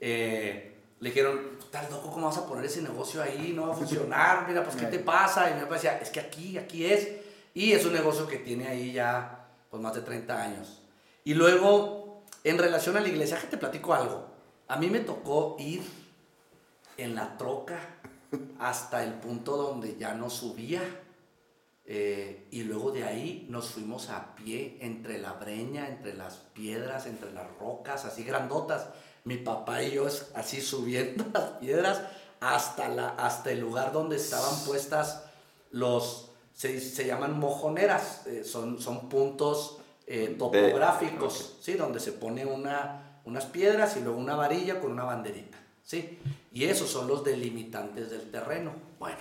[0.00, 3.52] eh, le dijeron, estás loco, ¿cómo vas a poner ese negocio ahí?
[3.54, 5.48] No va a funcionar, mira, pues, ¿qué te pasa?
[5.48, 7.06] Y mi papá decía, es que aquí, aquí es.
[7.54, 10.82] Y es un negocio que tiene ahí ya, pues, más de 30 años.
[11.22, 14.26] Y luego, en relación a la iglesia, que te platico algo.
[14.66, 15.82] A mí me tocó ir
[16.96, 17.95] en la troca
[18.58, 20.82] hasta el punto donde ya no subía.
[21.88, 27.06] Eh, y luego de ahí nos fuimos a pie entre la breña, entre las piedras,
[27.06, 28.88] entre las rocas, así grandotas.
[29.24, 32.02] Mi papá y yo así subiendo las piedras
[32.40, 35.24] hasta, la, hasta el lugar donde estaban puestas
[35.70, 41.74] los, se, se llaman mojoneras, eh, son, son puntos eh, topográficos, ¿sí?
[41.74, 45.58] donde se pone una, unas piedras y luego una varilla con una banderita.
[45.82, 46.18] ¿sí?
[46.56, 48.72] Y esos son los delimitantes del terreno.
[48.98, 49.18] Bueno,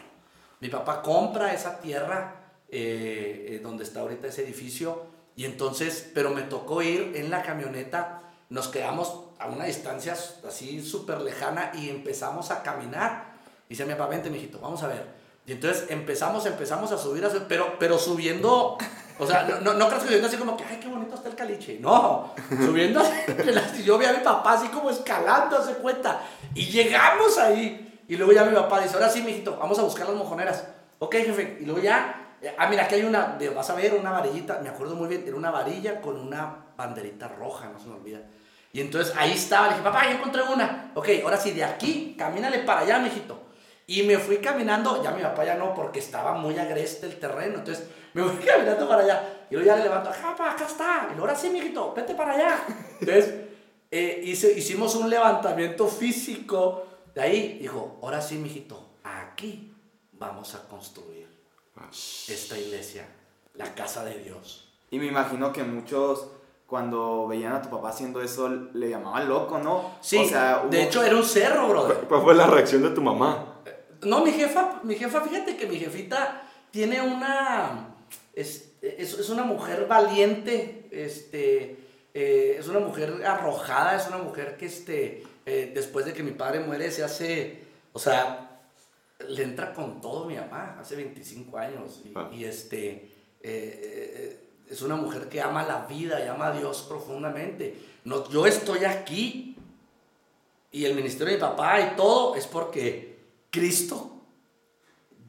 [0.61, 6.29] mi papá compra esa tierra eh, eh, donde está ahorita ese edificio y entonces, pero
[6.29, 10.15] me tocó ir en la camioneta, nos quedamos a una distancia
[10.47, 13.33] así súper lejana y empezamos a caminar.
[13.67, 15.05] Dice mi papá, vente, mijito, vamos a ver.
[15.45, 18.77] Y entonces empezamos, empezamos a subir, a subir, pero, pero subiendo,
[19.17, 21.29] o sea, no, no, no creas que subiendo así como que, ay, qué bonito está
[21.29, 21.77] el caliche.
[21.79, 26.21] No, subiendo, así, yo vi a mi papá así como escalando, se cuenta.
[26.53, 28.03] Y llegamos ahí.
[28.07, 30.67] Y luego ya mi papá dice, ahora sí, mijito, vamos a buscar las mojoneras.
[30.99, 31.57] Ok, jefe.
[31.61, 34.69] Y luego ya, eh, ah, mira, aquí hay una, vas a ver, una varillita, me
[34.69, 38.19] acuerdo muy bien, era una varilla con una banderita roja, no se me olvida.
[38.73, 40.91] Y entonces ahí estaba, le dije, papá, ya encontré una.
[40.93, 43.43] Ok, ahora sí, de aquí, camínale para allá, mijito.
[43.87, 47.59] Y me fui caminando, ya mi papá ya no, porque estaba muy agreste el terreno.
[47.59, 49.31] Entonces me fui caminando para allá.
[49.49, 51.03] Y luego ya le levanto, papá, acá está.
[51.07, 52.59] Y luego ahora sí, mijito, vete para allá.
[52.99, 53.33] Entonces
[53.91, 56.85] eh, hice- hicimos un levantamiento físico.
[57.13, 59.71] De ahí dijo, ahora sí, mijito, aquí
[60.13, 61.27] vamos a construir
[62.27, 63.05] esta iglesia,
[63.53, 64.73] la casa de Dios.
[64.91, 66.27] Y me imagino que muchos,
[66.67, 69.91] cuando veían a tu papá haciendo eso, le llamaban loco, ¿no?
[70.01, 71.97] Sí, O sea, hubo- de hecho era un cerro, brother.
[72.07, 73.61] ¿Cuál fue la reacción de tu mamá?
[74.01, 77.94] No, mi jefa, mi jefa, fíjate que mi jefita tiene una.
[78.33, 81.77] Es, es, es una mujer valiente, este.
[82.13, 85.23] eh, es una mujer arrojada, es una mujer que, este.
[85.45, 87.59] eh, después de que mi padre muere, se hace.
[87.93, 88.59] O sea,
[89.29, 92.01] le entra con todo mi mamá, hace 25 años.
[92.03, 92.29] Y, Ah.
[92.33, 92.89] y, este.
[92.91, 93.11] eh,
[93.41, 94.39] eh,
[94.69, 97.75] es una mujer que ama la vida y ama a Dios profundamente.
[98.03, 99.55] No, yo estoy aquí
[100.71, 103.19] y el ministerio de mi papá y todo es porque
[103.51, 104.11] Cristo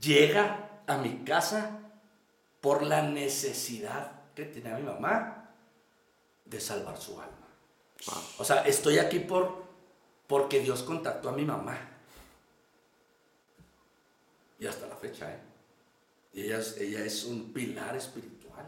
[0.00, 1.75] llega a mi casa
[2.60, 5.50] por la necesidad que tenía mi mamá
[6.44, 7.48] de salvar su alma.
[8.06, 8.22] Wow.
[8.38, 9.64] O sea, estoy aquí por,
[10.26, 11.78] porque Dios contactó a mi mamá.
[14.58, 15.38] Y hasta la fecha, ¿eh?
[16.32, 18.66] Y ella es, ella es un pilar espiritual.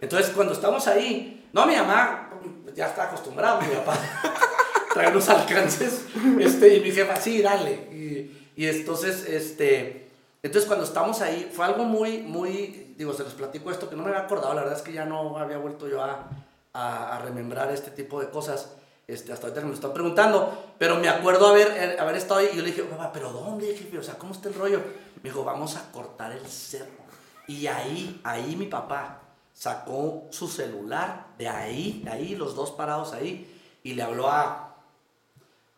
[0.00, 2.30] Entonces, cuando estamos ahí, no, mi mamá
[2.74, 3.98] ya está acostumbrada, mi papá
[4.94, 6.06] trae los alcances,
[6.40, 7.72] este, y mi jefa, sí, dale.
[7.92, 10.08] Y, y entonces, este,
[10.42, 14.02] entonces cuando estamos ahí, fue algo muy, muy, digo, se los platico esto, que no
[14.02, 16.28] me había acordado, la verdad es que ya no había vuelto yo a,
[16.72, 18.72] a, remembrar este tipo de cosas.
[19.08, 22.50] Este, hasta ahorita que me lo están preguntando, pero me acuerdo haber, haber estado ahí
[22.52, 23.98] y yo le dije, papá, ¿pero dónde, jefe?
[23.98, 24.80] O sea, ¿cómo está el rollo?
[25.22, 27.02] Me dijo, vamos a cortar el cerro.
[27.48, 29.20] Y ahí, ahí mi papá
[29.52, 34.76] sacó su celular, de ahí, de ahí, los dos parados ahí, y le habló a,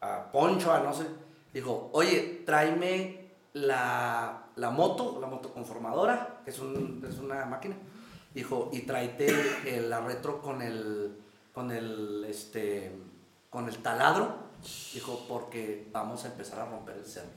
[0.00, 1.06] a Poncho, a no sé,
[1.52, 7.76] dijo, oye, tráeme la, la moto, la motoconformadora, que es, un, es una máquina,
[8.34, 11.18] dijo, y tráete el- la retro con el,
[11.52, 12.92] con el, este,
[13.50, 14.36] con el taladro,
[14.92, 17.28] dijo, porque vamos a empezar a romper el cerro.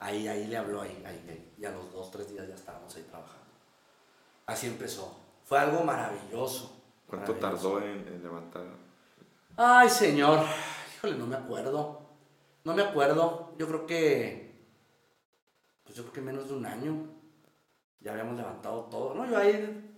[0.00, 3.02] Ahí, ahí le habló, ahí, ahí, y a los dos, tres días ya estábamos ahí
[3.04, 3.44] trabajando.
[4.46, 5.16] Así empezó.
[5.46, 6.76] Fue algo maravilloso.
[7.08, 7.70] ¿Cuánto maravilloso.
[7.72, 8.64] tardó en, en levantar?
[9.56, 10.40] Ay, señor.
[10.96, 12.00] Híjole, no me acuerdo.
[12.64, 13.52] No me acuerdo.
[13.58, 14.43] Yo creo que.
[15.94, 17.06] Pues yo creo que menos de un año.
[18.00, 19.14] Ya habíamos levantado todo.
[19.14, 19.92] No, yo ahí.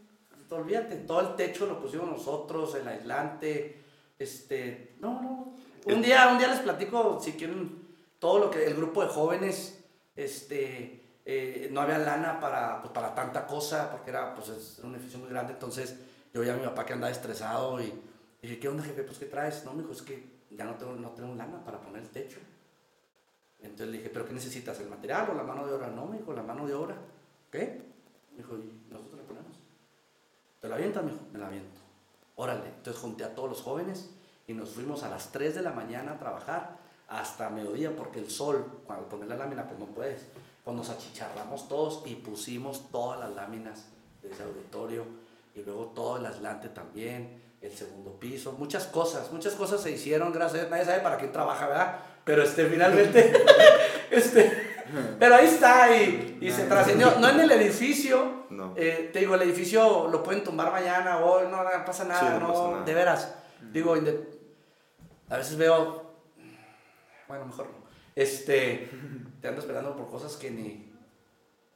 [0.51, 3.83] Olvídate, todo el techo lo pusimos nosotros, el aislante.
[4.19, 4.97] Este.
[5.01, 5.55] No, no.
[5.87, 7.89] Un día, un día les platico, si quieren,
[8.19, 9.83] todo lo que el grupo de jóvenes,
[10.15, 14.95] este, eh, no había lana para, pues, para tanta cosa, porque era, pues, es un
[14.95, 15.97] edificio muy grande, entonces
[16.35, 18.03] yo veía a mi papá que andaba estresado y, y
[18.43, 19.05] dije, ¿qué onda, jefe?
[19.05, 19.65] Pues, ¿qué traes?
[19.65, 22.41] No, me dijo, es que ya no tengo, no tengo lana para poner el techo.
[23.67, 24.79] Entonces le dije, ¿pero qué necesitas?
[24.81, 25.89] ¿El material o la mano de obra?
[25.89, 26.97] No, me dijo, la mano de obra.
[27.51, 27.83] ¿Qué?
[28.33, 29.57] Me dijo, ¿y nosotros la ponemos?
[30.61, 31.05] ¿Te la avientas?
[31.05, 31.81] Me dijo, me la aviento.
[32.37, 32.69] Órale.
[32.69, 34.11] Entonces junté a todos los jóvenes
[34.47, 38.31] y nos fuimos a las 3 de la mañana a trabajar hasta mediodía porque el
[38.31, 40.27] sol, cuando pones la lámina, pues no puedes.
[40.65, 43.87] Pues nos achicharramos todos y pusimos todas las láminas
[44.23, 45.05] de ese auditorio
[45.55, 50.33] y luego todo el atlante también, el segundo piso, muchas cosas, muchas cosas se hicieron,
[50.33, 52.01] gracias a Dios, nadie sabe para quién trabaja, ¿verdad?
[52.27, 53.33] Pero este, finalmente,
[54.11, 54.53] este,
[55.19, 58.75] pero ahí está y, y se trascendió, no en el edificio, No.
[58.77, 62.27] eh, te digo, el edificio lo pueden tumbar mañana o no, no pasa nada, Sí,
[62.29, 62.85] no no, pasa nada.
[62.85, 63.35] de veras,
[63.73, 66.15] digo, a veces veo,
[67.29, 68.91] bueno, mejor no, este,
[69.41, 70.93] te ando esperando por cosas que ni,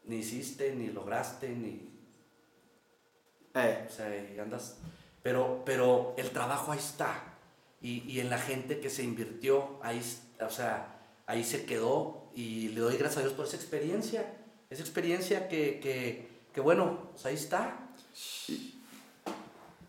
[0.05, 1.89] ni hiciste, ni lograste, ni,
[3.55, 4.79] Eh, o sea, y andas.
[5.23, 7.13] Pero, pero el trabajo ahí está.
[7.83, 12.31] Y, y en la gente que se invirtió, ahí, s- o sea, ahí se quedó.
[12.35, 14.37] Y le doy gracias a Dios por esa experiencia.
[14.71, 17.89] Esa experiencia que, que, que bueno, pues ahí está.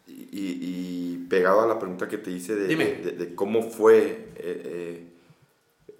[0.07, 2.85] Y, y- y pegado a la pregunta que te hice de, Dime.
[2.85, 5.07] de- de cómo fue eh, eh,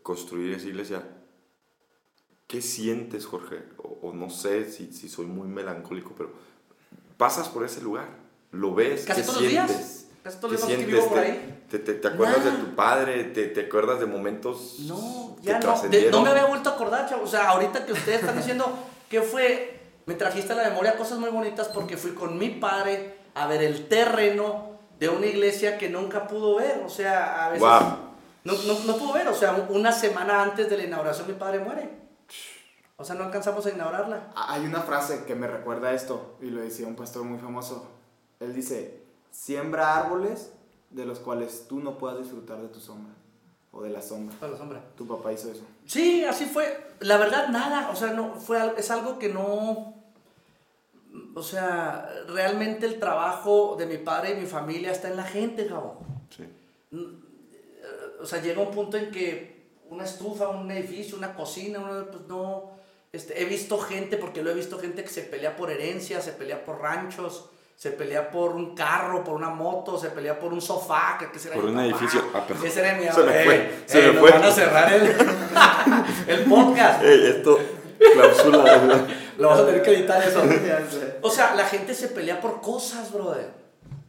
[0.03, 1.03] construir esa iglesia,
[2.47, 3.59] ¿qué sientes, Jorge?
[3.77, 6.31] O, o no sé si, si soy muy melancólico, pero
[7.17, 8.09] pasas por ese lugar,
[8.51, 10.00] lo ves, Casi ¿qué todos los días.
[10.23, 10.87] Que sientes?
[10.87, 11.63] vivo por ¿Te- ahí.
[11.69, 12.63] Te, te- te acuerdas de Nada.
[12.63, 13.23] tu padre?
[13.25, 15.81] ¿Te, te acuerdas de momentos No, que ya no.
[15.89, 17.23] de- no me había vuelto a acordar, chavo.
[17.23, 18.65] O sea, ahorita que ustedes están diciendo
[19.09, 23.15] que fue, me trajiste a la memoria cosas muy bonitas porque fui con mi padre
[23.33, 26.81] a ver el terreno de una iglesia que nunca pudo ver.
[26.85, 27.81] O sea, a veces Guau.
[28.43, 29.27] no, no, no pudo ver.
[29.27, 31.89] O sea, un- una semana antes de la inauguración mi padre muere.
[32.97, 34.27] O sea, no alcanzamos a inaugurarla.
[34.35, 37.87] hay una frase que me recuerda esto y lo decía un pastor muy famoso.
[38.39, 39.00] Él dice,
[39.31, 40.51] siembra árboles
[40.89, 43.13] de los cuales tú no puedas disfrutar de tu sombra
[43.71, 44.35] o de la sombra.
[44.41, 44.81] La sombra.
[44.95, 45.63] Tu papá hizo eso.
[45.85, 46.95] Sí, así fue.
[46.99, 47.89] La verdad, nada.
[47.91, 49.95] O sea, no, fue, es algo que no.
[51.33, 55.65] O sea, realmente el trabajo de mi padre y mi familia está en la gente,
[55.65, 55.99] Gabo.
[56.29, 56.43] Sí.
[58.21, 62.71] O sea, llega un punto en que una estufa, un edificio, una cocina, pues no.
[63.11, 66.31] Este, he visto gente, porque lo he visto gente que se pelea por herencia, se
[66.31, 70.61] pelea por ranchos, se pelea por un carro, por una moto, se pelea por un
[70.61, 71.85] sofá, que, que será Por un papá.
[71.85, 72.23] edificio.
[72.33, 72.65] Ah, perdón.
[72.67, 74.31] Ese era mi Se me eh, fue, eh, se me nos fue.
[74.31, 75.15] van a cerrar el,
[76.27, 77.03] el podcast.
[77.03, 77.59] Ey, esto,
[78.13, 79.07] clausula.
[79.37, 80.41] Lo vas a tener que editar eso.
[81.23, 83.49] O sea, la gente se pelea por cosas, brother.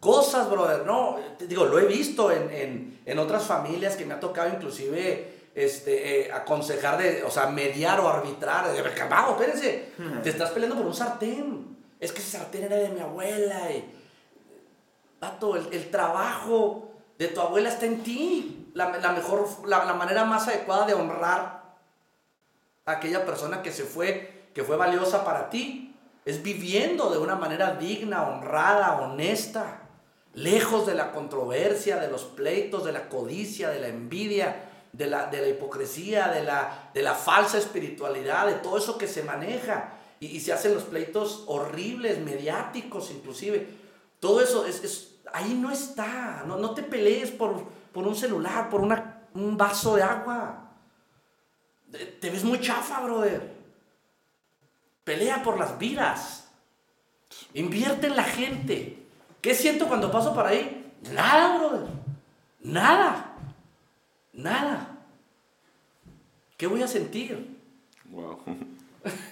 [0.01, 0.85] Cosas, brother.
[0.85, 4.49] No, te digo, lo he visto en, en, en otras familias que me ha tocado
[4.49, 8.73] inclusive este, eh, aconsejar, de, o sea, mediar o arbitrar.
[8.73, 9.93] De, calmado, espérense.
[10.23, 11.77] Te estás peleando por un sartén.
[12.03, 13.71] Es que ese sartén era de mi abuela.
[13.71, 13.89] Y,
[15.21, 18.71] Vato, el, el trabajo de tu abuela está en ti.
[18.75, 21.77] La, la mejor, la, la manera más adecuada de honrar
[22.87, 25.95] a aquella persona que se fue, que fue valiosa para ti,
[26.25, 29.83] es viviendo de una manera digna, honrada, honesta,
[30.35, 35.27] lejos de la controversia, de los pleitos, de la codicia, de la envidia, de la,
[35.27, 39.99] de la hipocresía, de la, de la falsa espiritualidad, de todo eso que se maneja.
[40.23, 43.69] Y, se hacen los pleitos horribles, mediáticos inclusive.
[44.21, 46.45] Todo eso es, es- ahí no está.
[46.47, 50.71] No, no te pelees por, por un celular, por una, un vaso de agua.
[52.21, 53.53] Te ves muy chafa, brother.
[55.03, 56.49] Pelea por las vidas.
[57.55, 59.03] Invierte en la gente.
[59.41, 60.93] ¿Qué siento cuando paso por ahí?
[61.13, 61.89] Nada, brother.
[62.61, 63.35] Nada.
[64.33, 64.99] Nada.
[66.57, 67.59] ¿Qué voy a sentir?
[68.05, 68.39] Wow.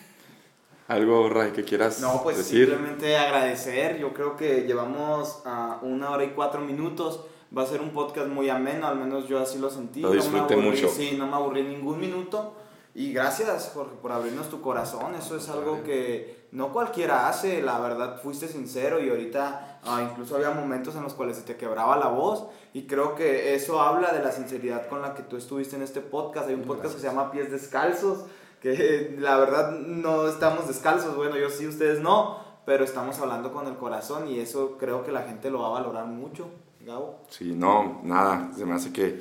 [0.90, 2.66] Algo, Ray, que quieras No, pues decir.
[2.66, 3.98] simplemente agradecer.
[3.98, 7.24] Yo creo que llevamos ah, una hora y cuatro minutos.
[7.56, 10.00] Va a ser un podcast muy ameno, al menos yo así lo sentí.
[10.00, 10.88] Lo No me disfruté aburrí, mucho.
[10.88, 12.54] Sí, no me aburrí ningún minuto.
[12.92, 15.14] Y gracias, Jorge, por abrirnos tu corazón.
[15.14, 17.62] Eso es algo que no cualquiera hace.
[17.62, 21.54] La verdad, fuiste sincero y ahorita ah, incluso había momentos en los cuales se te
[21.56, 22.46] quebraba la voz.
[22.72, 26.00] Y creo que eso habla de la sinceridad con la que tú estuviste en este
[26.00, 26.48] podcast.
[26.48, 28.24] Hay un podcast que se llama Pies Descalzos,
[28.60, 31.16] que la verdad no estamos descalzos.
[31.16, 32.38] Bueno, yo sí, ustedes no.
[32.66, 35.80] Pero estamos hablando con el corazón y eso creo que la gente lo va a
[35.80, 36.48] valorar mucho.
[36.80, 37.18] Gabo.
[37.28, 38.52] Sí, no, nada.
[38.56, 39.20] Se me hace que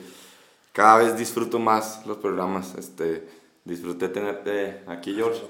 [0.74, 2.76] cada vez disfruto más los programas.
[2.76, 3.28] Este,
[3.64, 5.42] disfruté tenerte aquí, George.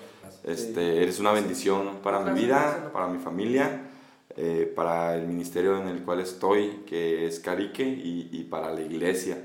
[0.43, 3.89] Este, eres una bendición para mi vida, para mi familia,
[4.37, 8.81] eh, para el ministerio en el cual estoy, que es Carique, y, y para la
[8.81, 9.37] iglesia.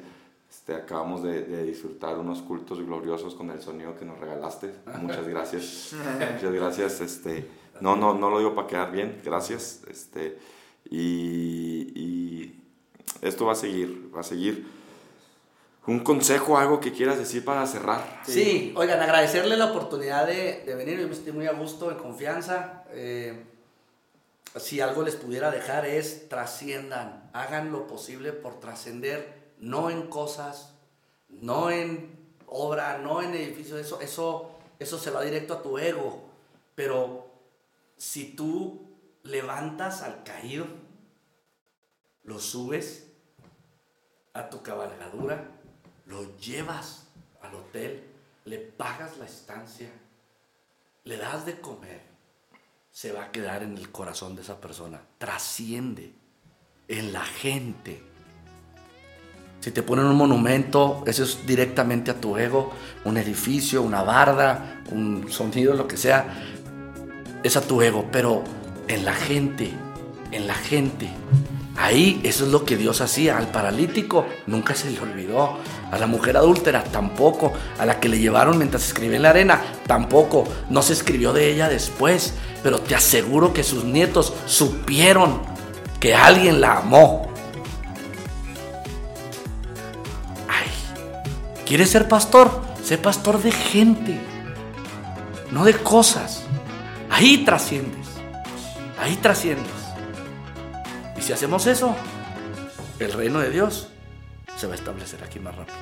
[0.54, 4.72] Este, acabamos de, de disfrutar unos cultos gloriosos con el sonido que nos regalaste.
[5.00, 5.90] Muchas gracias.
[6.34, 7.00] Muchas gracias.
[7.00, 7.46] Este,
[7.80, 9.20] no, no, no lo digo para quedar bien.
[9.24, 9.82] Gracias.
[9.90, 10.38] Este,
[10.88, 12.62] y, y
[13.20, 14.66] esto va a seguir, va a seguir.
[15.86, 18.22] Un consejo, algo que quieras decir para cerrar.
[18.24, 20.98] Sí, oigan, agradecerle la oportunidad de, de venir.
[21.00, 22.84] Yo me estoy muy a gusto, en confianza.
[22.92, 23.44] Eh,
[24.56, 30.74] si algo les pudiera dejar es trasciendan, hagan lo posible por trascender, no en cosas,
[31.28, 36.22] no en obra, no en edificios, eso, eso, eso se va directo a tu ego.
[36.74, 37.26] Pero
[37.96, 38.86] si tú
[39.22, 40.66] levantas al caído,
[42.24, 43.06] lo subes
[44.34, 45.48] a tu cabalgadura,
[46.06, 47.06] lo llevas
[47.40, 48.04] al hotel,
[48.44, 49.90] le pagas la estancia,
[51.04, 52.02] le das de comer,
[52.90, 55.00] se va a quedar en el corazón de esa persona.
[55.18, 56.14] Trasciende
[56.86, 58.13] en la gente.
[59.64, 62.70] Si te ponen un monumento, eso es directamente a tu ego,
[63.04, 66.26] un edificio, una barda, un sonido, lo que sea,
[67.42, 68.44] es a tu ego, pero
[68.88, 69.70] en la gente,
[70.32, 71.08] en la gente.
[71.78, 73.38] Ahí eso es lo que Dios hacía.
[73.38, 75.56] Al paralítico nunca se le olvidó.
[75.90, 77.50] A la mujer adúltera tampoco.
[77.78, 80.44] A la que le llevaron mientras escribía en la arena tampoco.
[80.68, 82.34] No se escribió de ella después.
[82.62, 85.40] Pero te aseguro que sus nietos supieron
[86.00, 87.33] que alguien la amó.
[91.66, 92.50] ¿Quieres ser pastor?
[92.82, 94.20] Sé pastor de gente,
[95.50, 96.42] no de cosas.
[97.10, 98.06] Ahí trasciendes.
[99.00, 99.72] Ahí trasciendes.
[101.16, 101.94] Y si hacemos eso,
[102.98, 103.88] el reino de Dios
[104.56, 105.76] se va a establecer aquí más rápido.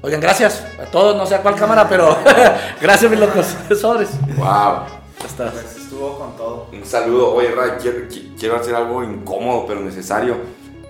[0.00, 2.16] Oigan, gracias a todos, no sé a cuál cámara, pero
[2.80, 4.08] gracias mis locos profesores.
[4.36, 4.82] ¡Wow!
[5.18, 6.68] Pues estuvo con todo.
[6.72, 7.34] Un saludo.
[7.34, 10.36] Oye, Ray, quiero, qui- quiero hacer algo incómodo pero necesario.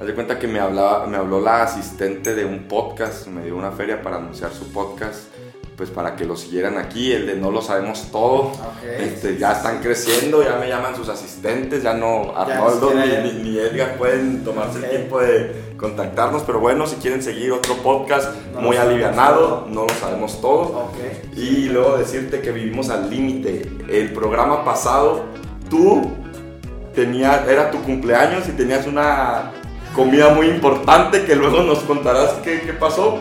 [0.02, 3.54] Haz de cuenta que me, hablaba, me habló la asistente de un podcast, me dio
[3.56, 5.28] una feria para anunciar su podcast,
[5.76, 8.46] pues para que lo siguieran aquí, el de No lo sabemos todo.
[8.48, 8.82] Ok.
[8.98, 13.22] Este, ya están creciendo, ya me llaman sus asistentes, ya no Arnoldo ni ni, siquiera-
[13.22, 17.76] ni- ni Edgar pueden tomarse el tiempo de contactarnos, pero bueno, si quieren seguir otro
[17.76, 20.62] podcast No muy alivianado, no lo sabemos todo.
[20.90, 21.36] Ok.
[21.36, 23.70] Y luego decirte que vivimos al límite.
[23.88, 25.26] El programa pasado,
[25.70, 26.10] tú
[26.92, 29.52] tenías, era tu cumpleaños y tenías una
[29.94, 33.18] comida muy importante que luego nos contarás qué, qué pasó.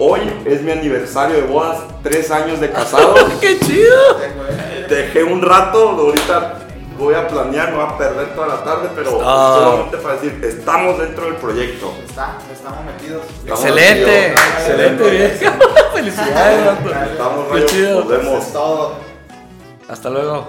[0.00, 3.14] Hoy es mi aniversario de bodas, tres años de casado.
[3.40, 3.96] ¡Qué chido!
[4.88, 6.54] Dejé un rato, ahorita
[6.96, 9.56] voy a planear, me voy a perder toda la tarde, pero Ah.
[9.60, 11.92] solamente para decir, estamos dentro del proyecto.
[12.08, 13.22] Está, estamos metidos.
[13.40, 14.40] Estamos Excelente, metidos.
[14.58, 15.50] excelente.
[15.94, 16.78] Felicidades.
[17.10, 17.98] Estamos, Qué chido.
[18.00, 18.26] Nos vemos.
[18.26, 18.92] Eso es todo.
[19.88, 20.48] Hasta luego.